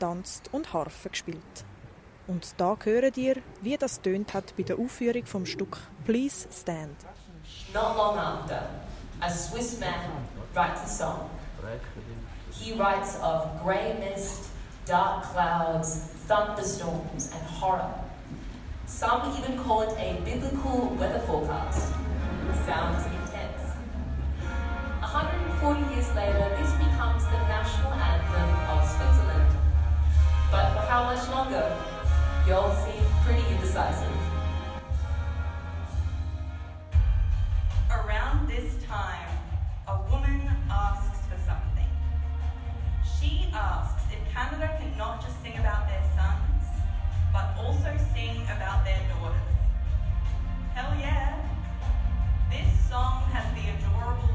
tanzt 0.00 0.52
und 0.52 0.72
Harfe 0.72 1.08
gespielt. 1.08 1.64
Und 2.26 2.52
da 2.56 2.76
hören 2.82 3.12
ihr, 3.14 3.36
wie 3.60 3.76
das 3.76 4.02
tönt 4.02 4.34
hat 4.34 4.56
bei 4.56 4.64
der 4.64 4.76
Aufführung 4.76 5.24
vom 5.24 5.46
Stück 5.46 5.78
Please 6.04 6.48
Stand. 6.50 6.96
Not 7.72 7.96
long 7.96 8.18
after, 8.18 8.68
a 9.20 9.30
Swiss 9.30 9.78
man 9.78 9.94
writes 10.52 10.82
a 10.82 10.88
song. 10.88 11.30
He 12.52 12.72
writes 12.72 13.16
of 13.22 13.62
grey 13.62 13.96
mist, 14.00 14.50
dark 14.84 15.22
clouds, 15.24 15.96
thunderstorms, 16.26 17.30
and 17.32 17.42
horror. 17.46 17.94
Some 18.86 19.36
even 19.38 19.56
call 19.62 19.82
it 19.82 19.96
a 19.98 20.20
biblical 20.24 20.88
weather 20.98 21.20
forecast. 21.20 21.92
Sounds 22.66 23.06
intense. 23.06 23.62
140 24.98 25.94
years 25.94 26.12
later, 26.14 26.48
this 26.58 26.72
becomes 26.72 27.24
the 27.24 27.38
national 27.46 27.92
anthem 27.92 28.50
of 28.68 28.88
Switzerland. 28.88 29.56
But 30.50 30.72
for 30.72 30.80
how 30.90 31.04
much 31.04 31.28
longer? 31.30 31.76
You 32.46 32.54
all 32.54 32.74
seem 32.84 33.04
pretty 33.24 33.46
indecisive. 33.54 34.10
Around 37.90 38.48
this 38.48 38.74
time, 38.84 39.28
a 39.86 40.02
woman 40.10 40.50
asks 43.54 44.02
if 44.12 44.32
Canada 44.32 44.76
can 44.78 44.96
not 44.96 45.20
just 45.20 45.40
sing 45.42 45.56
about 45.58 45.88
their 45.88 46.02
sons, 46.14 46.64
but 47.32 47.54
also 47.58 47.90
sing 48.14 48.42
about 48.44 48.84
their 48.84 49.00
daughters. 49.08 49.54
Hell 50.74 50.94
yeah! 50.98 51.36
This 52.50 52.68
song 52.88 53.22
has 53.32 53.46
the 53.54 53.70
adorable 53.74 54.29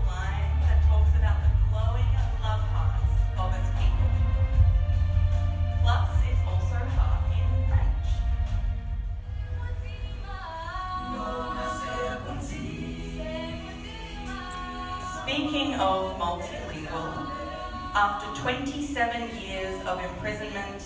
after 17.96 18.42
27 18.42 19.42
years 19.42 19.86
of 19.86 20.04
imprisonment, 20.04 20.84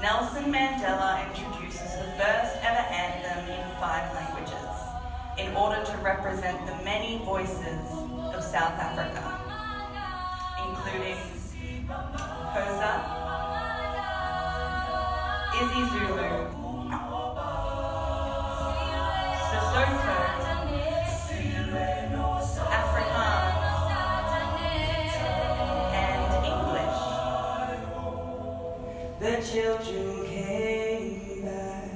Nelson 0.00 0.44
Mandela 0.44 1.26
introduces 1.28 1.90
the 1.98 2.06
first 2.16 2.56
ever 2.62 2.86
anthem 2.86 3.50
in 3.50 3.80
five 3.80 4.14
languages 4.14 4.70
in 5.38 5.56
order 5.56 5.84
to 5.84 5.96
represent 5.98 6.64
the 6.66 6.84
many 6.84 7.18
voices 7.24 7.82
of 8.32 8.44
South 8.44 8.78
Africa, 8.78 9.40
including 10.68 11.16
Xhosa, 12.54 12.92
isiZulu, 15.58 16.62
Sesotho, 19.50 20.41
The 29.22 29.38
children 29.40 30.26
came 30.26 31.44
back, 31.44 31.90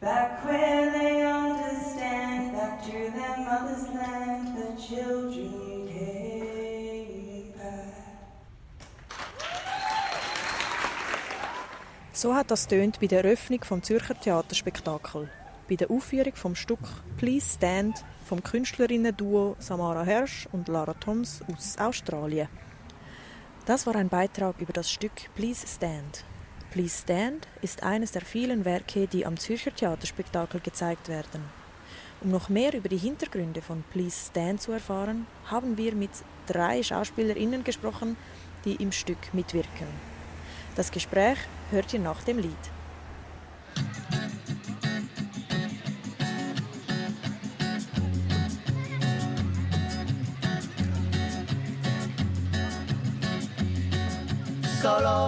back 0.00 0.44
where 0.44 0.90
they 0.90 1.22
understand, 1.22 2.52
back 2.52 2.82
to 2.82 3.12
their 3.14 3.36
mother's 3.38 3.86
land. 3.94 4.58
The 4.58 4.82
children 4.82 5.86
came 5.86 7.52
back. 7.56 7.94
So 12.12 12.34
hat 12.34 12.50
das 12.50 12.66
tönt 12.66 12.98
bei 12.98 13.06
der 13.06 13.22
Eröffnung 13.24 13.62
vom 13.62 13.80
Zürcher 13.84 14.18
Theaterspektakel, 14.18 15.30
bei 15.68 15.76
der 15.76 15.92
Aufführung 15.92 16.34
vom 16.34 16.56
Stück 16.56 16.80
Please 17.18 17.54
Stand 17.54 18.04
vom 18.24 18.42
Künstlerinnen-Duo 18.42 19.54
Samara 19.60 20.02
Hersch 20.02 20.48
und 20.50 20.66
Lara 20.66 20.94
Toms 20.94 21.40
aus 21.46 21.78
Australien. 21.78 22.48
Das 23.66 23.86
war 23.86 23.94
ein 23.94 24.08
Beitrag 24.08 24.56
über 24.58 24.72
das 24.72 24.90
Stück 24.90 25.12
Please 25.34 25.66
Stand. 25.66 26.24
Please 26.70 27.02
Stand 27.02 27.46
ist 27.60 27.82
eines 27.82 28.10
der 28.10 28.22
vielen 28.22 28.64
Werke, 28.64 29.06
die 29.06 29.26
am 29.26 29.36
Zürcher 29.36 29.74
Theaterspektakel 29.74 30.60
gezeigt 30.60 31.08
werden. 31.08 31.44
Um 32.22 32.30
noch 32.30 32.48
mehr 32.48 32.72
über 32.74 32.88
die 32.88 32.96
Hintergründe 32.96 33.60
von 33.60 33.84
Please 33.92 34.30
Stand 34.30 34.62
zu 34.62 34.72
erfahren, 34.72 35.26
haben 35.46 35.76
wir 35.76 35.94
mit 35.94 36.10
drei 36.46 36.82
SchauspielerInnen 36.82 37.62
gesprochen, 37.62 38.16
die 38.64 38.76
im 38.76 38.92
Stück 38.92 39.32
mitwirken. 39.34 39.88
Das 40.74 40.90
Gespräch 40.90 41.38
hört 41.70 41.92
ihr 41.92 42.00
nach 42.00 42.22
dem 42.22 42.38
Lied. 42.38 42.79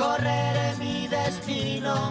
Correré 0.00 0.74
mi 0.78 1.06
destino 1.08 2.10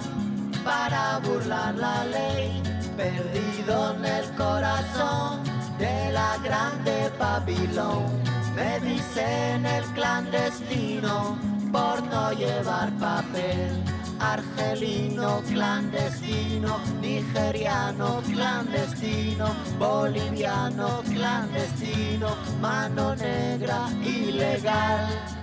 para 0.63 1.17
burlar 1.23 1.73
la 1.73 2.03
ley, 2.03 2.61
perdido 2.95 3.95
en 3.95 4.05
el 4.05 4.29
corazón 4.35 5.43
de 5.79 6.11
la 6.11 6.37
grande 6.43 7.11
Babilón. 7.17 8.05
Me 8.55 8.79
dicen 8.81 9.65
el 9.65 9.83
clandestino 9.95 11.39
por 11.71 12.03
no 12.03 12.31
llevar 12.33 12.91
papel. 12.99 13.83
Argelino 14.19 15.41
clandestino, 15.47 16.77
nigeriano 17.01 18.21
clandestino, 18.21 19.47
boliviano 19.79 21.01
clandestino, 21.09 22.35
mano 22.61 23.15
negra 23.15 23.89
ilegal. 24.03 25.38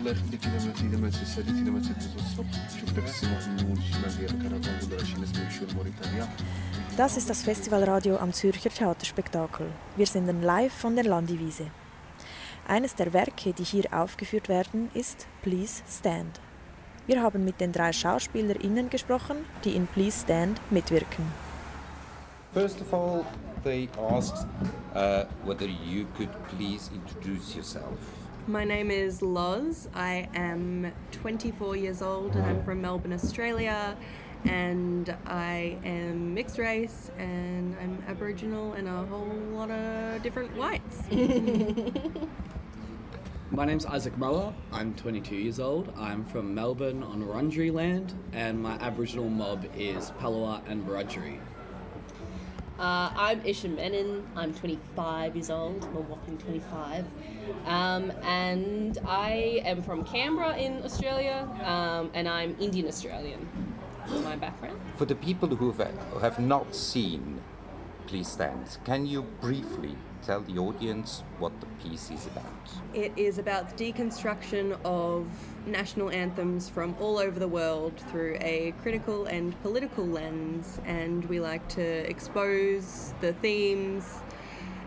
لكن 0.00 0.50
مدينة 0.68 1.10
سلسلة 1.10 1.70
ما 1.70 1.80
تدوز 1.80 2.46
شوف 2.80 2.98
لك 2.98 3.04
السماء 3.04 3.38
الشمال 3.38 4.18
ديال 4.18 4.30
الكرفان 4.30 4.92
ولا 4.92 5.04
شي 5.04 5.20
ناس 5.20 5.30
بيمشيو 5.30 5.66
لموريتانيا 5.68 6.28
Das 6.96 7.16
ist 7.18 7.28
das 7.28 7.42
Festivalradio 7.42 8.16
am 8.16 8.32
Zürcher 8.32 8.70
Theaterspektakel. 8.70 9.66
Wir 9.96 10.06
senden 10.06 10.42
live 10.42 10.72
von 10.72 10.94
der 10.96 11.04
Landiwiese. 11.04 11.66
Eines 12.66 12.94
der 12.94 13.12
Werke, 13.12 13.52
die 13.52 13.64
hier 13.64 13.84
aufgeführt 13.92 14.48
werden, 14.48 14.88
ist 14.94 15.26
Please 15.42 15.82
Stand. 15.88 16.40
Wir 17.06 17.22
haben 17.22 17.44
mit 17.44 17.60
den 17.60 17.72
drei 17.72 17.92
SchauspielerInnen 17.92 18.88
gesprochen, 18.88 19.36
die 19.64 19.76
in 19.76 19.86
Please 19.86 20.22
Stand 20.22 20.58
mitwirken. 20.70 21.24
First 22.54 22.80
of 22.80 22.94
all, 22.94 23.24
they 23.62 23.90
asked 24.10 24.46
uh, 24.94 25.26
whether 25.44 25.68
you 25.68 26.06
could 26.16 26.30
please 26.48 26.90
introduce 26.94 27.54
yourself. 27.54 27.98
My 28.47 28.63
name 28.63 28.89
is 28.89 29.21
Loz. 29.21 29.87
I 29.93 30.27
am 30.33 30.91
24 31.11 31.75
years 31.75 32.01
old 32.01 32.35
and 32.35 32.43
I'm 32.43 32.63
from 32.63 32.81
Melbourne, 32.81 33.13
Australia. 33.13 33.95
And 34.45 35.15
I 35.27 35.77
am 35.85 36.33
mixed 36.33 36.57
race 36.57 37.11
and 37.19 37.75
I'm 37.79 38.03
Aboriginal 38.07 38.73
and 38.73 38.87
a 38.87 39.05
whole 39.05 39.27
lot 39.53 39.69
of 39.69 40.23
different 40.23 40.57
whites. 40.57 41.03
My 43.51 43.65
name's 43.65 43.85
Isaac 43.85 44.17
Moa. 44.17 44.55
I'm 44.71 44.95
22 44.95 45.35
years 45.35 45.59
old. 45.59 45.93
I'm 45.95 46.25
from 46.25 46.55
Melbourne 46.55 47.03
on 47.03 47.21
Wurundjeri 47.21 47.71
land, 47.71 48.13
and 48.31 48.57
my 48.63 48.75
Aboriginal 48.75 49.27
mob 49.29 49.65
is 49.75 50.11
Palawa 50.11 50.61
and 50.69 50.87
Wiradjuri. 50.87 51.37
Uh, 52.81 53.13
I'm 53.15 53.45
Isha 53.45 53.67
Menon. 53.67 54.25
I'm 54.35 54.55
25 54.55 55.35
years 55.35 55.51
old. 55.51 55.83
I'm 55.83 55.97
a 55.97 56.01
whopping 56.01 56.39
25. 56.39 57.05
Um, 57.67 58.11
and 58.23 58.97
I 59.05 59.61
am 59.63 59.83
from 59.83 60.03
Canberra 60.03 60.57
in 60.57 60.83
Australia, 60.83 61.47
um, 61.63 62.09
and 62.15 62.27
I'm 62.27 62.55
Indian 62.59 62.87
Australian. 62.87 63.47
My 64.23 64.35
background. 64.35 64.79
For 64.95 65.05
the 65.05 65.13
people 65.13 65.47
who 65.49 65.71
have, 65.73 65.91
who 66.11 66.17
have 66.17 66.39
not 66.39 66.73
seen 66.73 67.41
Please 68.11 68.27
Stand, 68.27 68.77
can 68.83 69.05
you 69.05 69.21
briefly 69.39 69.95
tell 70.21 70.41
the 70.41 70.57
audience 70.57 71.23
what 71.39 71.53
the 71.61 71.65
piece 71.81 72.11
is 72.11 72.27
about? 72.27 72.43
It 72.93 73.13
is 73.15 73.37
about 73.37 73.69
the 73.69 73.93
deconstruction 73.93 74.77
of 74.83 75.27
national 75.65 76.09
anthems 76.09 76.67
from 76.67 76.93
all 76.99 77.17
over 77.17 77.39
the 77.39 77.47
world 77.47 77.93
through 78.11 78.37
a 78.41 78.73
critical 78.81 79.27
and 79.27 79.57
political 79.61 80.05
lens, 80.05 80.81
and 80.83 81.23
we 81.29 81.39
like 81.39 81.65
to 81.69 81.81
expose 81.81 83.13
the 83.21 83.31
themes 83.31 84.03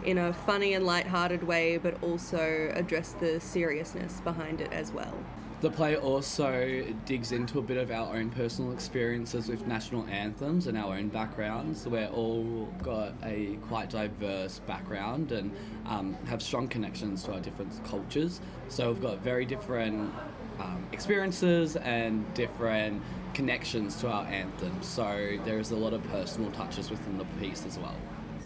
in 0.05 0.19
a 0.19 0.35
funny 0.35 0.75
and 0.75 0.85
light-hearted 0.85 1.45
way, 1.45 1.79
but 1.79 1.97
also 2.03 2.71
address 2.75 3.13
the 3.21 3.41
seriousness 3.41 4.21
behind 4.21 4.61
it 4.61 4.71
as 4.71 4.93
well. 4.93 5.17
The 5.65 5.71
play 5.71 5.97
also 5.97 6.85
digs 7.07 7.33
into 7.33 7.59
a 7.59 7.63
bit 7.63 7.79
of 7.79 7.91
our 7.91 8.17
own 8.17 8.29
personal 8.29 8.73
experiences 8.73 9.49
with 9.49 9.67
national 9.67 10.07
anthems 10.09 10.67
and 10.67 10.77
our 10.77 10.95
own 10.95 11.09
backgrounds. 11.09 11.89
We're 11.89 12.09
all 12.09 12.69
got 12.83 13.15
a 13.23 13.57
quite 13.67 13.89
diverse 13.89 14.59
background 14.67 15.33
and 15.33 15.51
um, 15.87 16.19
have 16.27 16.43
strong 16.43 16.69
connections 16.69 17.25
to 17.25 17.33
our 17.33 17.41
different 17.41 17.83
cultures. 17.83 18.43
So 18.69 18.93
we've 18.93 19.01
got 19.01 19.21
very 19.21 19.47
different 19.47 20.13
um, 20.61 20.87
experiences 20.93 21.77
and 21.77 22.35
different 22.35 23.03
connections 23.33 23.97
to 24.03 24.11
our 24.11 24.27
anthems. 24.27 24.87
So 24.87 25.39
there 25.47 25.59
is 25.59 25.71
a 25.71 25.77
lot 25.77 25.95
of 25.95 26.05
personal 26.11 26.51
touches 26.51 26.91
within 26.91 27.17
the 27.17 27.25
piece 27.41 27.65
as 27.65 27.79
well. 27.79 27.97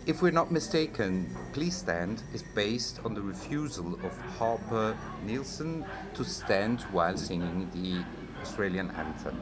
If 0.08 0.22
we're 0.22 0.30
not 0.30 0.50
mistaken, 0.50 1.28
Please 1.52 1.76
Stand 1.76 2.22
is 2.32 2.42
based 2.42 2.98
on 3.04 3.12
the 3.12 3.20
refusal 3.20 3.92
of 4.02 4.18
Harper 4.38 4.96
Nielsen 5.26 5.84
to 6.14 6.24
stand 6.24 6.80
while 6.92 7.14
singing 7.18 7.68
the 7.74 8.02
Australian 8.40 8.90
anthem. 8.92 9.38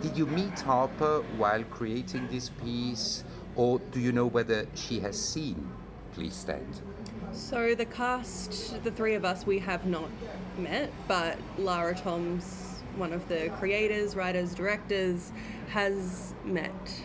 Did 0.00 0.16
you 0.16 0.24
meet 0.24 0.58
Harper 0.60 1.20
while 1.36 1.62
creating 1.64 2.28
this 2.28 2.48
piece, 2.48 3.24
or 3.56 3.78
do 3.92 4.00
you 4.00 4.10
know 4.10 4.24
whether 4.24 4.66
she 4.74 5.00
has 5.00 5.22
seen 5.22 5.70
Please 6.14 6.34
Stand? 6.34 6.80
So 7.32 7.74
the 7.74 7.84
cast, 7.84 8.82
the 8.82 8.92
three 8.92 9.16
of 9.16 9.26
us, 9.26 9.44
we 9.44 9.58
have 9.58 9.84
not 9.84 10.08
met, 10.56 10.90
but 11.08 11.36
Lara 11.58 11.94
Toms, 11.94 12.80
one 12.96 13.12
of 13.12 13.28
the 13.28 13.50
creators, 13.58 14.16
writers, 14.16 14.54
directors, 14.54 15.30
has 15.68 16.32
met. 16.46 17.02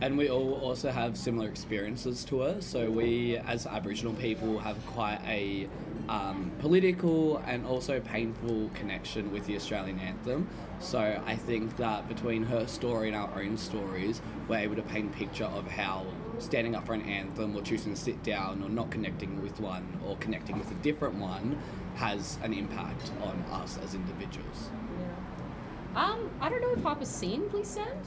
And 0.00 0.18
we 0.18 0.28
all 0.28 0.54
also 0.54 0.90
have 0.90 1.16
similar 1.16 1.48
experiences 1.48 2.24
to 2.26 2.40
her. 2.40 2.60
So 2.60 2.90
we, 2.90 3.38
as 3.38 3.66
Aboriginal 3.66 4.12
people, 4.14 4.58
have 4.58 4.76
quite 4.86 5.20
a 5.26 5.68
um, 6.08 6.52
political 6.58 7.38
and 7.46 7.66
also 7.66 8.00
painful 8.00 8.70
connection 8.74 9.32
with 9.32 9.46
the 9.46 9.56
Australian 9.56 9.98
anthem. 9.98 10.48
So 10.80 11.22
I 11.24 11.36
think 11.36 11.76
that 11.78 12.08
between 12.08 12.42
her 12.44 12.66
story 12.66 13.08
and 13.08 13.16
our 13.16 13.30
own 13.40 13.56
stories, 13.56 14.20
we're 14.48 14.58
able 14.58 14.76
to 14.76 14.82
paint 14.82 15.14
a 15.14 15.16
picture 15.16 15.44
of 15.44 15.66
how 15.66 16.06
standing 16.38 16.74
up 16.74 16.86
for 16.86 16.92
an 16.92 17.02
anthem 17.02 17.56
or 17.56 17.62
choosing 17.62 17.94
to 17.94 18.00
sit 18.00 18.22
down 18.22 18.62
or 18.62 18.68
not 18.68 18.90
connecting 18.90 19.42
with 19.42 19.58
one 19.60 19.98
or 20.06 20.16
connecting 20.18 20.58
with 20.58 20.70
a 20.70 20.74
different 20.76 21.14
one 21.14 21.58
has 21.94 22.38
an 22.42 22.52
impact 22.52 23.10
on 23.22 23.42
us 23.50 23.78
as 23.82 23.94
individuals. 23.94 24.68
Yeah. 25.00 26.04
Um, 26.04 26.30
I 26.42 26.50
don't 26.50 26.60
know 26.60 26.72
if 26.72 26.82
Harper's 26.82 27.08
seen 27.08 27.48
Please 27.48 27.68
Send. 27.68 28.04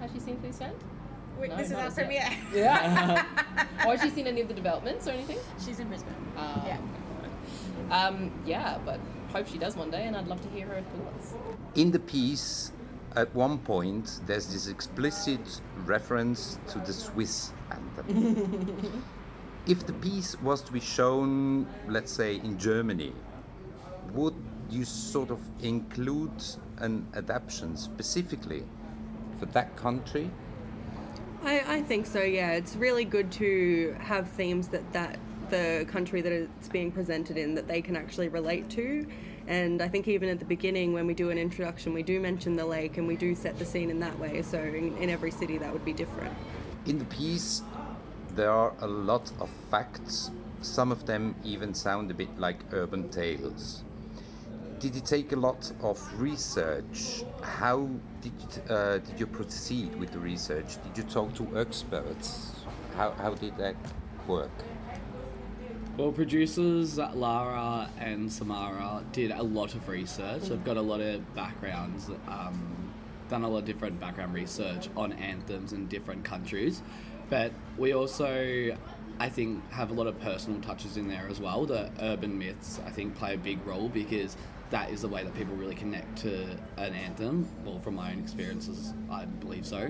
Has 0.00 0.12
she 0.12 0.20
seen 0.20 0.36
Please 0.36 0.54
Stand? 0.54 0.76
Wait, 1.38 1.50
No, 1.50 1.56
this 1.56 1.66
is 1.66 1.72
not 1.72 1.80
our 1.80 1.86
as 1.86 1.96
yet. 1.96 2.06
premiere. 2.06 2.30
Yeah. 2.54 3.26
or 3.86 3.96
has 3.96 4.02
she 4.02 4.10
seen 4.10 4.26
any 4.26 4.40
of 4.40 4.48
the 4.48 4.54
developments 4.54 5.06
or 5.06 5.10
anything? 5.10 5.38
She's 5.64 5.80
in 5.80 5.88
Brisbane. 5.88 6.14
Uh, 6.36 6.62
yeah. 6.66 6.78
Um, 7.90 8.30
yeah, 8.46 8.78
but 8.84 9.00
hope 9.32 9.46
she 9.48 9.58
does 9.58 9.76
one 9.76 9.90
day, 9.90 10.06
and 10.06 10.16
I'd 10.16 10.26
love 10.28 10.40
to 10.42 10.48
hear 10.48 10.66
her 10.66 10.82
thoughts. 10.82 11.34
In 11.74 11.90
the 11.90 11.98
piece, 11.98 12.72
at 13.16 13.34
one 13.34 13.58
point, 13.58 14.20
there's 14.26 14.46
this 14.46 14.66
explicit 14.68 15.40
reference 15.84 16.58
to 16.68 16.78
the 16.78 16.92
Swiss 16.92 17.52
anthem. 17.70 19.04
if 19.66 19.86
the 19.86 19.92
piece 19.94 20.40
was 20.40 20.62
to 20.62 20.72
be 20.72 20.80
shown, 20.80 21.66
let's 21.88 22.12
say, 22.12 22.36
in 22.36 22.58
Germany, 22.58 23.12
would 24.12 24.34
you 24.70 24.84
sort 24.84 25.30
of 25.30 25.40
include 25.62 26.42
an 26.78 27.06
adaptation 27.14 27.76
specifically 27.76 28.64
for 29.38 29.46
that 29.46 29.76
country? 29.76 30.30
I, 31.44 31.76
I 31.76 31.82
think 31.82 32.06
so. 32.06 32.22
Yeah, 32.22 32.52
it's 32.52 32.74
really 32.74 33.04
good 33.04 33.30
to 33.32 33.94
have 34.00 34.28
themes 34.30 34.68
that 34.68 34.92
that 34.92 35.18
the 35.50 35.86
country 35.88 36.22
that 36.22 36.32
it's 36.32 36.68
being 36.68 36.90
presented 36.90 37.36
in 37.36 37.54
that 37.54 37.68
they 37.68 37.82
can 37.82 37.96
actually 37.96 38.28
relate 38.28 38.70
to. 38.70 39.06
And 39.46 39.82
I 39.82 39.88
think 39.88 40.08
even 40.08 40.30
at 40.30 40.38
the 40.38 40.46
beginning, 40.46 40.94
when 40.94 41.06
we 41.06 41.12
do 41.12 41.28
an 41.28 41.36
introduction, 41.36 41.92
we 41.92 42.02
do 42.02 42.18
mention 42.18 42.56
the 42.56 42.64
lake 42.64 42.96
and 42.96 43.06
we 43.06 43.16
do 43.16 43.34
set 43.34 43.58
the 43.58 43.66
scene 43.66 43.90
in 43.90 44.00
that 44.00 44.18
way. 44.18 44.40
So 44.40 44.58
in, 44.58 44.96
in 44.96 45.10
every 45.10 45.30
city, 45.30 45.58
that 45.58 45.70
would 45.70 45.84
be 45.84 45.92
different. 45.92 46.34
In 46.86 46.98
the 46.98 47.04
piece, 47.04 47.62
there 48.34 48.50
are 48.50 48.72
a 48.80 48.86
lot 48.86 49.30
of 49.40 49.50
facts. 49.70 50.30
Some 50.62 50.90
of 50.90 51.04
them 51.04 51.34
even 51.44 51.74
sound 51.74 52.10
a 52.10 52.14
bit 52.14 52.38
like 52.38 52.56
urban 52.72 53.10
tales. 53.10 53.83
Did 54.84 54.96
you 54.96 55.00
take 55.00 55.32
a 55.32 55.36
lot 55.36 55.72
of 55.80 55.98
research? 56.20 57.24
How 57.40 57.88
did 58.20 58.32
you, 58.38 58.74
uh, 58.74 58.98
did 58.98 59.18
you 59.18 59.26
proceed 59.26 59.98
with 59.98 60.12
the 60.12 60.18
research? 60.18 60.76
Did 60.84 60.98
you 60.98 61.04
talk 61.04 61.34
to 61.36 61.58
experts? 61.58 62.50
How, 62.94 63.12
how 63.12 63.32
did 63.32 63.56
that 63.56 63.76
work? 64.26 64.50
Well, 65.96 66.12
producers 66.12 66.98
Lara 66.98 67.88
and 67.98 68.30
Samara 68.30 69.02
did 69.10 69.30
a 69.30 69.42
lot 69.42 69.74
of 69.74 69.88
research. 69.88 70.50
They've 70.50 70.62
got 70.62 70.76
a 70.76 70.82
lot 70.82 71.00
of 71.00 71.34
backgrounds, 71.34 72.10
um, 72.28 72.92
done 73.30 73.42
a 73.42 73.48
lot 73.48 73.60
of 73.60 73.64
different 73.64 73.98
background 73.98 74.34
research 74.34 74.90
on 74.98 75.14
anthems 75.14 75.72
in 75.72 75.86
different 75.86 76.26
countries. 76.26 76.82
But 77.30 77.52
we 77.78 77.94
also, 77.94 78.76
I 79.18 79.30
think, 79.30 79.66
have 79.70 79.90
a 79.92 79.94
lot 79.94 80.08
of 80.08 80.20
personal 80.20 80.60
touches 80.60 80.98
in 80.98 81.08
there 81.08 81.26
as 81.30 81.40
well. 81.40 81.64
The 81.64 81.90
urban 82.00 82.38
myths, 82.38 82.80
I 82.84 82.90
think, 82.90 83.14
play 83.14 83.32
a 83.32 83.38
big 83.38 83.66
role 83.66 83.88
because 83.88 84.36
that 84.74 84.90
is 84.90 85.02
the 85.02 85.08
way 85.08 85.22
that 85.22 85.32
people 85.36 85.54
really 85.54 85.76
connect 85.76 86.18
to 86.18 86.48
an 86.78 86.92
anthem. 86.94 87.48
Well, 87.64 87.78
from 87.78 87.94
my 87.94 88.10
own 88.10 88.18
experiences, 88.18 88.92
I 89.08 89.24
believe 89.24 89.64
so. 89.64 89.88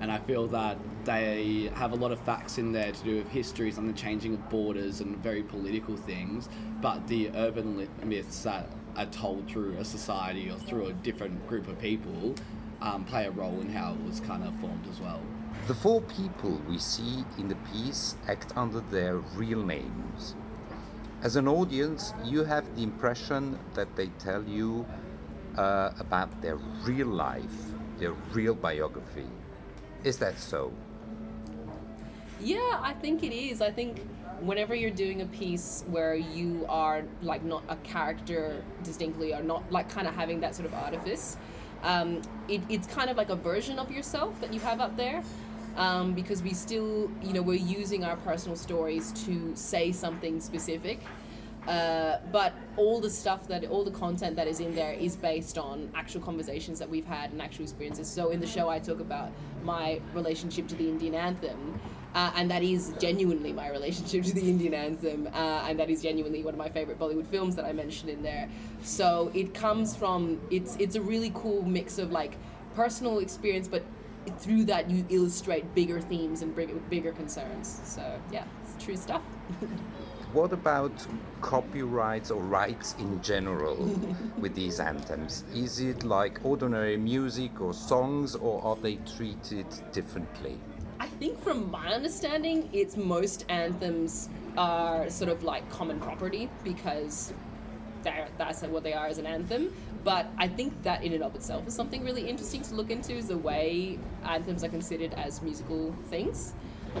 And 0.00 0.12
I 0.12 0.18
feel 0.18 0.46
that 0.48 0.76
they 1.06 1.70
have 1.74 1.92
a 1.92 1.94
lot 1.94 2.12
of 2.12 2.20
facts 2.20 2.58
in 2.58 2.70
there 2.70 2.92
to 2.92 3.04
do 3.04 3.16
with 3.16 3.28
histories 3.30 3.78
and 3.78 3.88
the 3.88 3.94
changing 3.94 4.34
of 4.34 4.50
borders 4.50 5.00
and 5.00 5.16
very 5.16 5.42
political 5.42 5.96
things. 5.96 6.50
But 6.82 7.08
the 7.08 7.30
urban 7.34 7.88
myths 8.04 8.42
that 8.42 8.68
are 8.98 9.06
told 9.06 9.48
through 9.48 9.78
a 9.78 9.84
society 9.84 10.50
or 10.50 10.58
through 10.58 10.88
a 10.88 10.92
different 10.92 11.48
group 11.48 11.66
of 11.66 11.80
people 11.80 12.34
um, 12.82 13.06
play 13.06 13.24
a 13.24 13.30
role 13.30 13.58
in 13.62 13.70
how 13.70 13.94
it 13.94 14.02
was 14.04 14.20
kind 14.20 14.44
of 14.44 14.54
formed 14.60 14.86
as 14.90 15.00
well. 15.00 15.22
The 15.68 15.74
four 15.74 16.02
people 16.02 16.60
we 16.68 16.78
see 16.78 17.24
in 17.38 17.48
the 17.48 17.56
piece 17.72 18.14
act 18.28 18.52
under 18.56 18.80
their 18.80 19.16
real 19.16 19.64
names. 19.64 20.34
As 21.20 21.34
an 21.34 21.48
audience, 21.48 22.14
you 22.24 22.44
have 22.44 22.64
the 22.76 22.82
impression 22.84 23.58
that 23.74 23.96
they 23.96 24.06
tell 24.20 24.44
you 24.44 24.86
uh, 25.56 25.90
about 25.98 26.40
their 26.40 26.56
real 26.84 27.08
life, 27.08 27.74
their 27.98 28.12
real 28.32 28.54
biography. 28.54 29.26
Is 30.04 30.18
that 30.18 30.38
so? 30.38 30.72
Yeah, 32.40 32.78
I 32.80 32.92
think 32.92 33.24
it 33.24 33.34
is. 33.34 33.60
I 33.60 33.72
think 33.72 34.06
whenever 34.42 34.76
you're 34.76 34.92
doing 34.92 35.22
a 35.22 35.26
piece 35.26 35.82
where 35.88 36.14
you 36.14 36.64
are 36.68 37.02
like 37.20 37.42
not 37.42 37.64
a 37.68 37.74
character 37.76 38.62
distinctly 38.84 39.34
or 39.34 39.42
not 39.42 39.64
like 39.72 39.88
kind 39.88 40.06
of 40.06 40.14
having 40.14 40.38
that 40.38 40.54
sort 40.54 40.66
of 40.66 40.74
artifice, 40.74 41.36
um, 41.82 42.22
it, 42.46 42.60
it's 42.68 42.86
kind 42.86 43.10
of 43.10 43.16
like 43.16 43.30
a 43.30 43.36
version 43.36 43.80
of 43.80 43.90
yourself 43.90 44.40
that 44.40 44.54
you 44.54 44.60
have 44.60 44.80
up 44.80 44.96
there. 44.96 45.24
Um, 45.78 46.12
because 46.12 46.42
we 46.42 46.54
still, 46.54 47.08
you 47.22 47.32
know, 47.32 47.40
we're 47.40 47.54
using 47.54 48.04
our 48.04 48.16
personal 48.16 48.56
stories 48.56 49.12
to 49.24 49.54
say 49.54 49.92
something 49.92 50.40
specific. 50.40 51.00
Uh, 51.68 52.18
but 52.32 52.54
all 52.76 52.98
the 52.98 53.10
stuff 53.10 53.46
that 53.46 53.64
all 53.66 53.84
the 53.84 53.90
content 53.90 54.34
that 54.36 54.48
is 54.48 54.58
in 54.58 54.74
there 54.74 54.94
is 54.94 55.16
based 55.16 55.58
on 55.58 55.90
actual 55.94 56.20
conversations 56.20 56.78
that 56.78 56.88
we've 56.88 57.04
had 57.04 57.30
and 57.30 57.42
actual 57.42 57.62
experiences 57.62 58.08
so 58.08 58.30
in 58.30 58.40
the 58.40 58.46
show 58.46 58.70
i 58.70 58.78
talk 58.78 59.00
about 59.00 59.30
my 59.64 60.00
relationship 60.14 60.66
to 60.66 60.74
the 60.76 60.88
indian 60.88 61.14
anthem 61.14 61.78
uh, 62.14 62.32
and 62.36 62.50
that 62.50 62.62
is 62.62 62.94
genuinely 62.98 63.52
my 63.52 63.68
relationship 63.68 64.24
to 64.24 64.32
the 64.32 64.48
indian 64.48 64.72
anthem 64.72 65.28
uh, 65.34 65.66
and 65.68 65.78
that 65.78 65.90
is 65.90 66.00
genuinely 66.00 66.42
one 66.42 66.54
of 66.54 66.58
my 66.58 66.70
favorite 66.70 66.98
bollywood 66.98 67.26
films 67.26 67.54
that 67.54 67.66
i 67.66 67.72
mentioned 67.72 68.08
in 68.08 68.22
there 68.22 68.48
so 68.82 69.30
it 69.34 69.52
comes 69.52 69.94
from 69.94 70.40
it's 70.50 70.74
it's 70.76 70.96
a 70.96 71.02
really 71.02 71.30
cool 71.34 71.60
mix 71.66 71.98
of 71.98 72.10
like 72.10 72.38
personal 72.74 73.18
experience 73.18 73.68
but 73.68 73.82
through 74.38 74.64
that 74.64 74.90
you 74.90 75.04
illustrate 75.08 75.74
bigger 75.74 76.00
themes 76.00 76.42
and 76.42 76.54
bigger, 76.54 76.74
bigger 76.90 77.12
concerns 77.12 77.80
so 77.84 78.20
yeah 78.32 78.44
it's 78.62 78.84
true 78.84 78.96
stuff 78.96 79.22
What 80.34 80.52
about 80.52 80.92
copyrights 81.40 82.30
or 82.30 82.42
rights 82.42 82.94
in 82.98 83.22
general 83.22 83.76
with 84.38 84.54
these 84.54 84.78
anthems? 84.78 85.44
Is 85.54 85.80
it 85.80 86.04
like 86.04 86.38
ordinary 86.44 86.98
music 86.98 87.62
or 87.62 87.72
songs, 87.72 88.34
or 88.34 88.62
are 88.62 88.76
they 88.76 88.96
treated 89.16 89.66
differently? 89.90 90.58
I 91.00 91.06
think 91.06 91.42
from 91.42 91.70
my 91.70 91.94
understanding, 91.94 92.68
it's 92.74 92.94
most 92.94 93.46
anthems 93.48 94.28
are 94.58 95.08
sort 95.08 95.30
of 95.30 95.44
like 95.44 95.68
common 95.70 95.98
property 95.98 96.50
because 96.62 97.32
that's 98.02 98.62
what 98.62 98.82
they 98.82 98.92
are 98.92 99.06
as 99.06 99.16
an 99.16 99.26
anthem. 99.26 99.72
But 100.08 100.26
I 100.38 100.48
think 100.48 100.84
that 100.84 101.04
in 101.04 101.12
and 101.12 101.22
of 101.22 101.34
itself 101.34 101.68
is 101.68 101.74
something 101.74 102.02
really 102.02 102.26
interesting 102.26 102.62
to 102.62 102.74
look 102.74 102.90
into 102.90 103.12
is 103.12 103.28
the 103.28 103.36
way 103.36 103.98
anthems 104.24 104.64
are 104.64 104.70
considered 104.70 105.12
as 105.12 105.42
musical 105.42 105.94
things. 106.06 106.54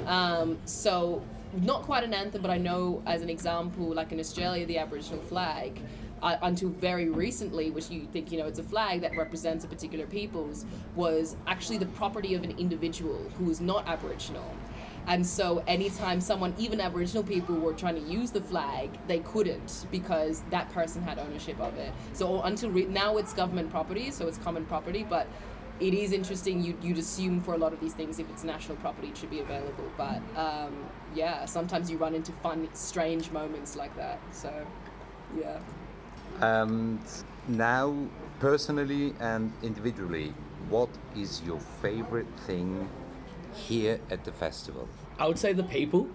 Um, 0.04 0.58
so 0.66 1.22
not 1.54 1.84
quite 1.84 2.04
an 2.04 2.12
anthem, 2.12 2.42
but 2.42 2.50
I 2.50 2.58
know 2.58 3.02
as 3.06 3.22
an 3.22 3.30
example, 3.30 3.86
like 3.94 4.12
in 4.12 4.20
Australia, 4.20 4.66
the 4.66 4.76
Aboriginal 4.76 5.22
flag, 5.22 5.80
uh, 6.20 6.36
until 6.42 6.68
very 6.68 7.08
recently, 7.08 7.70
which 7.70 7.88
you 7.88 8.06
think, 8.12 8.30
you 8.30 8.38
know, 8.38 8.46
it's 8.46 8.58
a 8.58 8.62
flag 8.62 9.00
that 9.00 9.16
represents 9.16 9.64
a 9.64 9.68
particular 9.68 10.04
people's, 10.04 10.66
was 10.94 11.34
actually 11.46 11.78
the 11.78 11.86
property 11.86 12.34
of 12.34 12.44
an 12.44 12.50
individual 12.58 13.30
who 13.38 13.44
was 13.44 13.58
not 13.58 13.88
Aboriginal. 13.88 14.44
And 15.08 15.26
so, 15.26 15.64
anytime 15.66 16.20
someone, 16.20 16.54
even 16.58 16.82
Aboriginal 16.82 17.22
people, 17.22 17.56
were 17.56 17.72
trying 17.72 17.94
to 17.94 18.02
use 18.02 18.30
the 18.30 18.42
flag, 18.42 18.90
they 19.06 19.20
couldn't 19.20 19.86
because 19.90 20.42
that 20.50 20.70
person 20.70 21.02
had 21.02 21.18
ownership 21.18 21.58
of 21.60 21.74
it. 21.78 21.92
So, 22.12 22.42
until 22.42 22.70
re- 22.70 22.84
now 22.84 23.16
it's 23.16 23.32
government 23.32 23.70
property, 23.70 24.10
so 24.10 24.28
it's 24.28 24.36
common 24.36 24.66
property, 24.66 25.06
but 25.08 25.26
it 25.80 25.94
is 25.94 26.12
interesting. 26.12 26.62
You'd, 26.62 26.84
you'd 26.84 26.98
assume 26.98 27.40
for 27.40 27.54
a 27.54 27.56
lot 27.56 27.72
of 27.72 27.80
these 27.80 27.94
things, 27.94 28.18
if 28.18 28.28
it's 28.28 28.44
national 28.44 28.76
property, 28.78 29.08
it 29.08 29.16
should 29.16 29.30
be 29.30 29.40
available. 29.40 29.90
But 29.96 30.20
um, 30.36 30.74
yeah, 31.14 31.46
sometimes 31.46 31.90
you 31.90 31.96
run 31.96 32.14
into 32.14 32.32
fun, 32.32 32.68
strange 32.74 33.30
moments 33.30 33.76
like 33.76 33.96
that. 33.96 34.18
So, 34.30 34.52
yeah. 35.38 35.58
And 36.40 37.00
now, 37.48 37.96
personally 38.40 39.14
and 39.20 39.52
individually, 39.62 40.34
what 40.68 40.90
is 41.16 41.40
your 41.46 41.60
favorite 41.80 42.28
thing 42.40 42.88
here 43.58 44.00
at 44.10 44.24
the 44.24 44.32
festival? 44.32 44.88
I 45.18 45.26
would 45.26 45.38
say 45.38 45.52
the 45.52 45.64
people. 45.64 46.08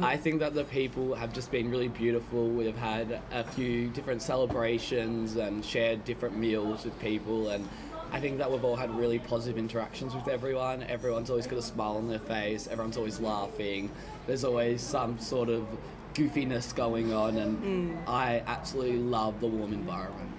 I 0.00 0.16
think 0.18 0.40
that 0.40 0.54
the 0.54 0.64
people 0.64 1.14
have 1.14 1.32
just 1.32 1.50
been 1.50 1.70
really 1.70 1.88
beautiful. 1.88 2.46
We've 2.48 2.76
had 2.76 3.20
a 3.32 3.42
few 3.42 3.88
different 3.88 4.20
celebrations 4.20 5.36
and 5.36 5.64
shared 5.64 6.04
different 6.04 6.36
meals 6.36 6.84
with 6.84 6.98
people, 7.00 7.48
and 7.48 7.66
I 8.12 8.20
think 8.20 8.36
that 8.38 8.50
we've 8.50 8.62
all 8.64 8.76
had 8.76 8.94
really 8.94 9.18
positive 9.18 9.56
interactions 9.56 10.14
with 10.14 10.28
everyone. 10.28 10.82
Everyone's 10.82 11.30
always 11.30 11.46
got 11.46 11.58
a 11.58 11.62
smile 11.62 11.96
on 11.96 12.06
their 12.06 12.18
face, 12.18 12.66
everyone's 12.66 12.98
always 12.98 13.18
laughing, 13.18 13.90
there's 14.26 14.44
always 14.44 14.82
some 14.82 15.18
sort 15.18 15.48
of 15.48 15.66
goofiness 16.14 16.74
going 16.74 17.12
on, 17.14 17.38
and 17.38 17.58
Mm. 17.58 17.96
I 18.06 18.42
absolutely 18.46 18.98
love 18.98 19.40
the 19.40 19.46
warm 19.46 19.72
environment. 19.72 20.30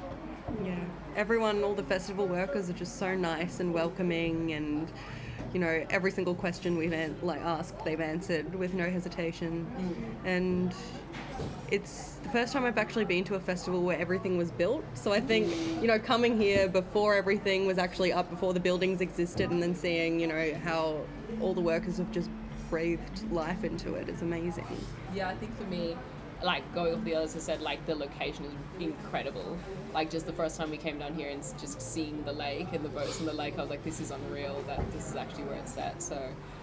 Yeah. 0.64 0.76
Everyone, 1.16 1.64
all 1.64 1.74
the 1.74 1.84
festival 1.84 2.28
workers 2.28 2.70
are 2.70 2.74
just 2.74 2.98
so 2.98 3.16
nice 3.16 3.60
and 3.60 3.74
welcoming 3.74 4.54
and 4.54 4.88
you 5.54 5.60
know, 5.60 5.86
every 5.90 6.12
single 6.12 6.36
question 6.36 6.78
we've 6.78 6.94
an- 6.94 7.18
like 7.22 7.42
asked, 7.42 7.84
they've 7.84 8.00
answered 8.00 8.54
with 8.56 8.74
no 8.74 8.90
hesitation. 8.90 9.66
Mm. 9.78 10.28
And 10.28 10.76
it's 11.72 12.16
the 12.24 12.30
first 12.30 12.54
time 12.54 12.66
I've 12.66 12.78
actually 12.78 13.06
been 13.06 13.24
to 13.26 13.36
a 13.36 13.40
festival 13.40 13.84
where 13.84 13.98
everything 13.98 14.38
was 14.38 14.52
built. 14.52 14.84
So 14.96 15.14
I 15.14 15.20
think, 15.20 15.54
you 15.82 15.88
know, 15.88 16.00
coming 16.00 16.40
here 16.40 16.68
before 16.68 17.16
everything 17.16 17.66
was 17.66 17.78
actually 17.78 18.12
up, 18.12 18.30
before 18.30 18.54
the 18.54 18.60
buildings 18.60 19.02
existed, 19.02 19.52
and 19.52 19.62
then 19.62 19.76
seeing, 19.76 20.20
you 20.20 20.28
know, 20.28 20.54
how 20.64 21.06
all 21.42 21.54
the 21.54 21.62
workers 21.62 21.98
have 21.98 22.12
just 22.12 22.30
breathed 22.70 23.32
life 23.32 23.64
into 23.64 23.96
it 23.96 24.10
is 24.10 24.22
amazing. 24.22 24.68
Yeah, 25.14 25.30
I 25.30 25.36
think 25.36 25.58
for 25.58 25.64
me, 25.66 25.98
like 26.44 26.74
going 26.74 26.94
off 26.96 27.04
the 27.04 27.16
others 27.16 27.34
have 27.34 27.42
said, 27.42 27.62
like 27.62 27.86
the 27.86 27.96
location 27.96 28.46
is 28.46 28.54
incredible. 28.80 29.58
Like 29.94 30.10
just 30.10 30.26
the 30.26 30.34
first 30.34 30.58
time 30.58 30.72
we 30.72 30.78
came 30.78 31.00
down 31.00 31.14
here 31.14 31.30
and 31.30 31.42
just 31.60 31.82
seeing 31.82 32.24
the 32.24 32.34
lake 32.34 32.68
and 32.74 32.84
the 32.84 32.90
boats 32.90 33.20
on 33.20 33.26
the 33.26 33.34
lake, 33.34 33.58
I 33.58 33.62
was 33.62 33.70
like, 33.70 33.84
this 33.84 34.00
is 34.00 34.12
unreal. 34.12 34.64
That 34.68 34.92
this 34.92 35.10
is 35.10 35.16
actually 35.16 35.44
where 35.44 35.58
it's 35.58 35.78
at. 35.78 36.02
So, 36.02 36.18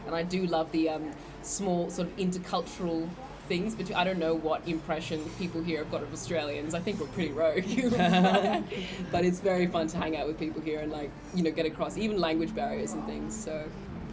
and 0.07 0.15
I 0.15 0.23
do 0.23 0.47
love 0.47 0.71
the 0.73 0.89
um, 0.91 1.11
small 1.43 1.91
sort 1.91 2.09
of 2.09 2.17
intercultural 2.17 3.09
things, 3.49 3.75
but 3.75 3.95
I 3.95 4.05
don't 4.05 4.19
know 4.19 4.35
what 4.35 4.67
impression 4.67 5.21
people 5.39 5.63
here 5.63 5.79
have 5.79 5.91
got 5.91 6.03
of 6.03 6.13
Australians. 6.13 6.75
I 6.75 6.81
think 6.81 7.01
we're 7.01 7.07
pretty 7.07 7.33
rogue, 7.33 7.65
but 9.13 9.25
it's 9.25 9.41
very 9.41 9.67
fun 9.67 9.87
to 9.89 9.97
hang 9.97 10.17
out 10.17 10.27
with 10.27 10.39
people 10.39 10.61
here 10.61 10.81
and 10.81 10.93
like 10.93 11.11
you 11.35 11.43
know 11.43 11.51
get 11.51 11.67
across 11.67 11.97
even 11.97 12.19
language 12.19 12.55
barriers 12.55 12.93
and 12.93 13.05
things. 13.07 13.35
So 13.35 13.65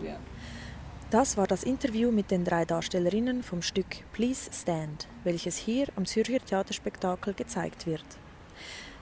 yeah. 0.03 0.17
Das 1.09 1.37
war 1.37 1.45
das 1.45 1.63
Interview 1.63 2.11
mit 2.11 2.31
den 2.31 2.43
drei 2.43 2.65
Darstellerinnen 2.65 3.43
vom 3.43 3.61
Stück 3.61 4.03
Please 4.13 4.49
Stand, 4.51 5.07
welches 5.23 5.57
hier 5.57 5.87
am 5.95 6.05
Zürcher 6.05 6.39
Theaterspektakel 6.39 7.33
gezeigt 7.33 7.85
wird. 7.85 8.05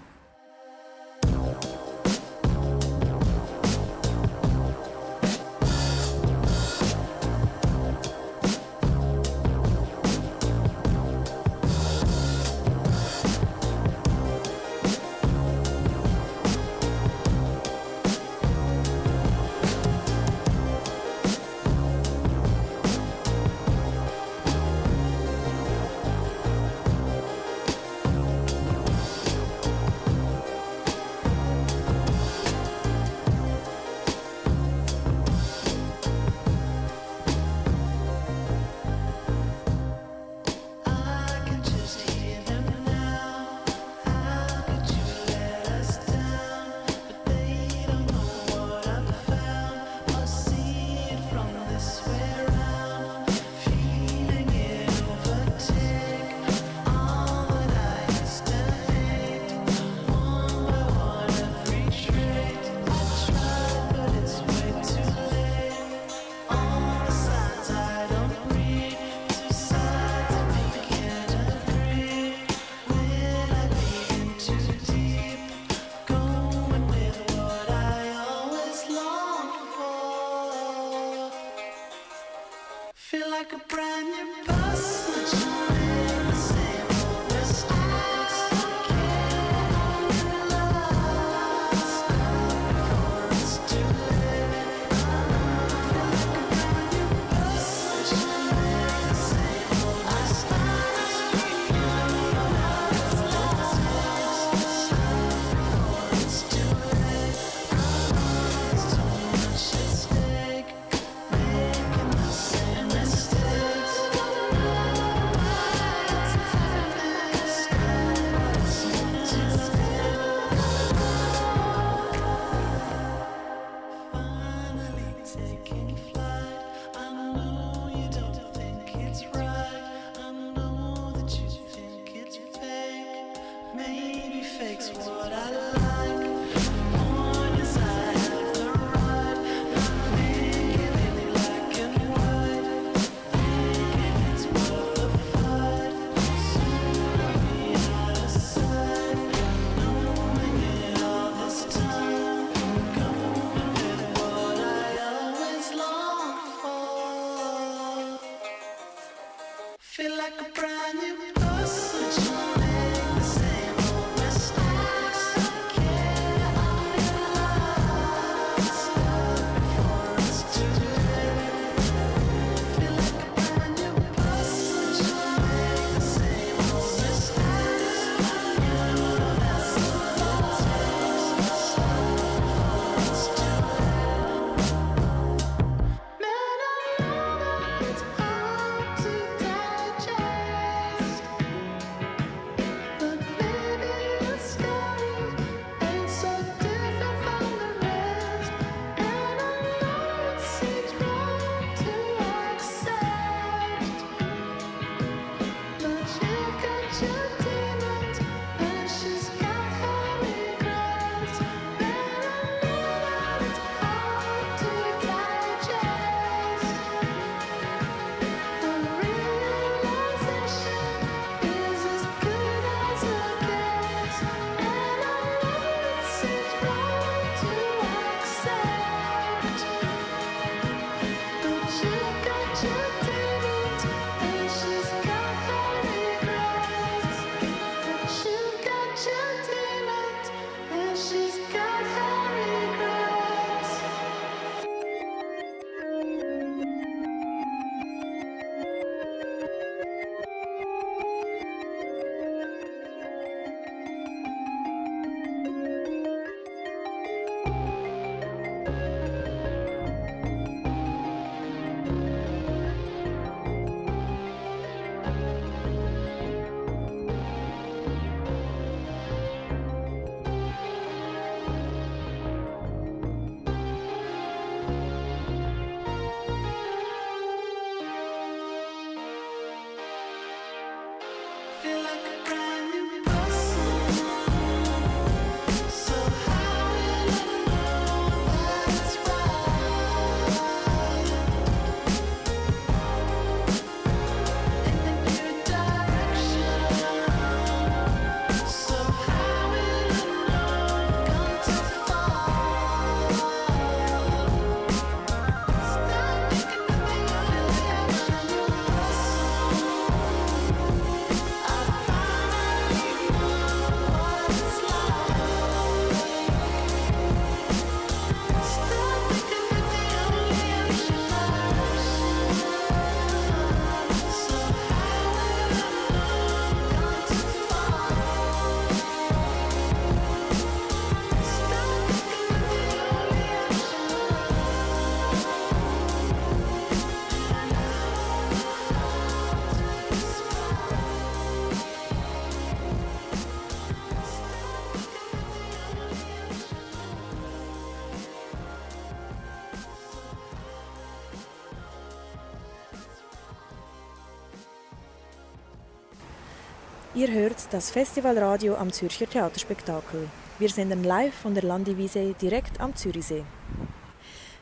das 357.54 357.70
Festivalradio 357.70 358.56
am 358.56 358.72
Zürcher 358.72 359.08
Theaterspektakel. 359.08 360.08
Wir 360.40 360.48
senden 360.48 360.82
live 360.82 361.14
von 361.14 361.34
der 361.34 361.44
Landiwiese 361.44 362.12
direkt 362.20 362.60
am 362.60 362.74
Zürichsee. 362.74 363.22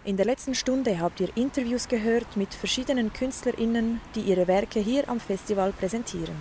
In 0.03 0.17
der 0.17 0.25
letzten 0.25 0.55
Stunde 0.55 0.99
habt 0.99 1.21
ihr 1.21 1.29
Interviews 1.37 1.89
gehört 1.89 2.39
mit 2.39 2.55
verschiedenen 2.55 3.13
KünstlerInnen, 3.13 4.01
die 4.15 4.23
ihre 4.23 4.49
Werke 4.49 4.81
hier 4.81 5.11
am 5.11 5.21
Festival 5.21 5.75
präsentieren. 5.75 6.37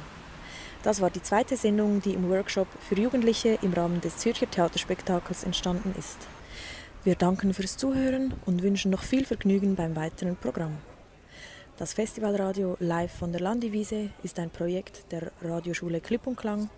Das 0.82 1.02
war 1.02 1.10
die 1.10 1.22
zweite 1.22 1.58
Sendung, 1.58 2.02
die 2.02 2.14
im 2.14 2.30
Workshop 2.30 2.70
für 2.80 2.96
Jugendliche 2.96 3.60
im 3.62 3.74
Rahmen 3.74 4.00
des 4.00 4.16
Zürcher 4.16 4.50
Theaterspektakels 4.50 5.44
entstanden 5.44 5.94
ist. 6.00 6.20
Wir 7.04 7.16
danken 7.16 7.54
fürs 7.54 7.76
Zuhören 7.76 8.34
und 8.46 8.64
wünschen 8.64 8.92
noch 8.92 9.04
viel 9.04 9.26
Vergnügen 9.26 9.76
beim 9.76 9.98
weiteren 9.98 10.38
Programm. 10.38 10.78
Das 11.82 11.94
Festivalradio 11.94 12.78
live 12.80 13.12
von 13.12 13.32
der 13.32 13.42
Landiwiese 13.42 14.12
ist 14.22 14.38
ein 14.38 14.52
Projekt 14.52 15.12
der 15.12 15.32
Radioschule 15.42 16.00
Klipp 16.00 16.28
und 16.28 16.36
Klang, 16.36 16.70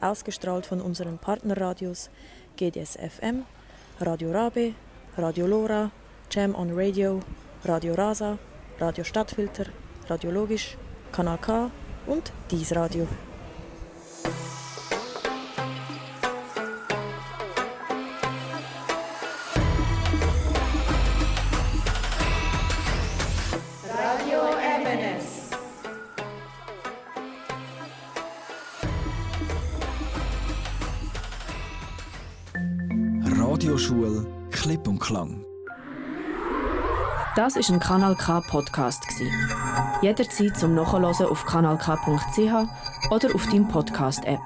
ausgestrahlt 0.00 0.66
von 0.66 0.80
unseren 0.80 1.16
Partnerradios 1.16 2.10
GDS 2.56 2.96
FM, 2.96 3.44
Radio 4.00 4.32
Rabe, 4.32 4.74
Radio 5.16 5.46
Lora, 5.46 5.92
Jam 6.32 6.56
on 6.56 6.72
Radio, 6.72 7.20
Radio 7.64 7.94
Rasa, 7.94 8.36
Radio 8.80 9.04
Stadtfilter, 9.04 9.66
Radio 10.08 10.32
Logisch, 10.32 10.76
Kanal 11.12 11.38
K 11.38 11.70
und 12.08 12.32
Dies. 12.50 12.74
Radio 12.74 13.06
Radioschule 33.68 34.26
Klipp 34.50 34.88
und 34.88 34.98
Klang. 34.98 35.44
Das 37.36 37.54
ist 37.54 37.68
ein 37.70 37.78
Kanal 37.78 38.16
K 38.16 38.40
Podcast. 38.40 39.04
Jederzeit 40.00 40.56
zum 40.56 40.74
Nachhören 40.74 41.04
auf 41.04 41.44
kanalk.ch 41.44 43.10
oder 43.10 43.34
auf 43.34 43.46
deinem 43.48 43.68
Podcast 43.68 44.24
App. 44.24 44.40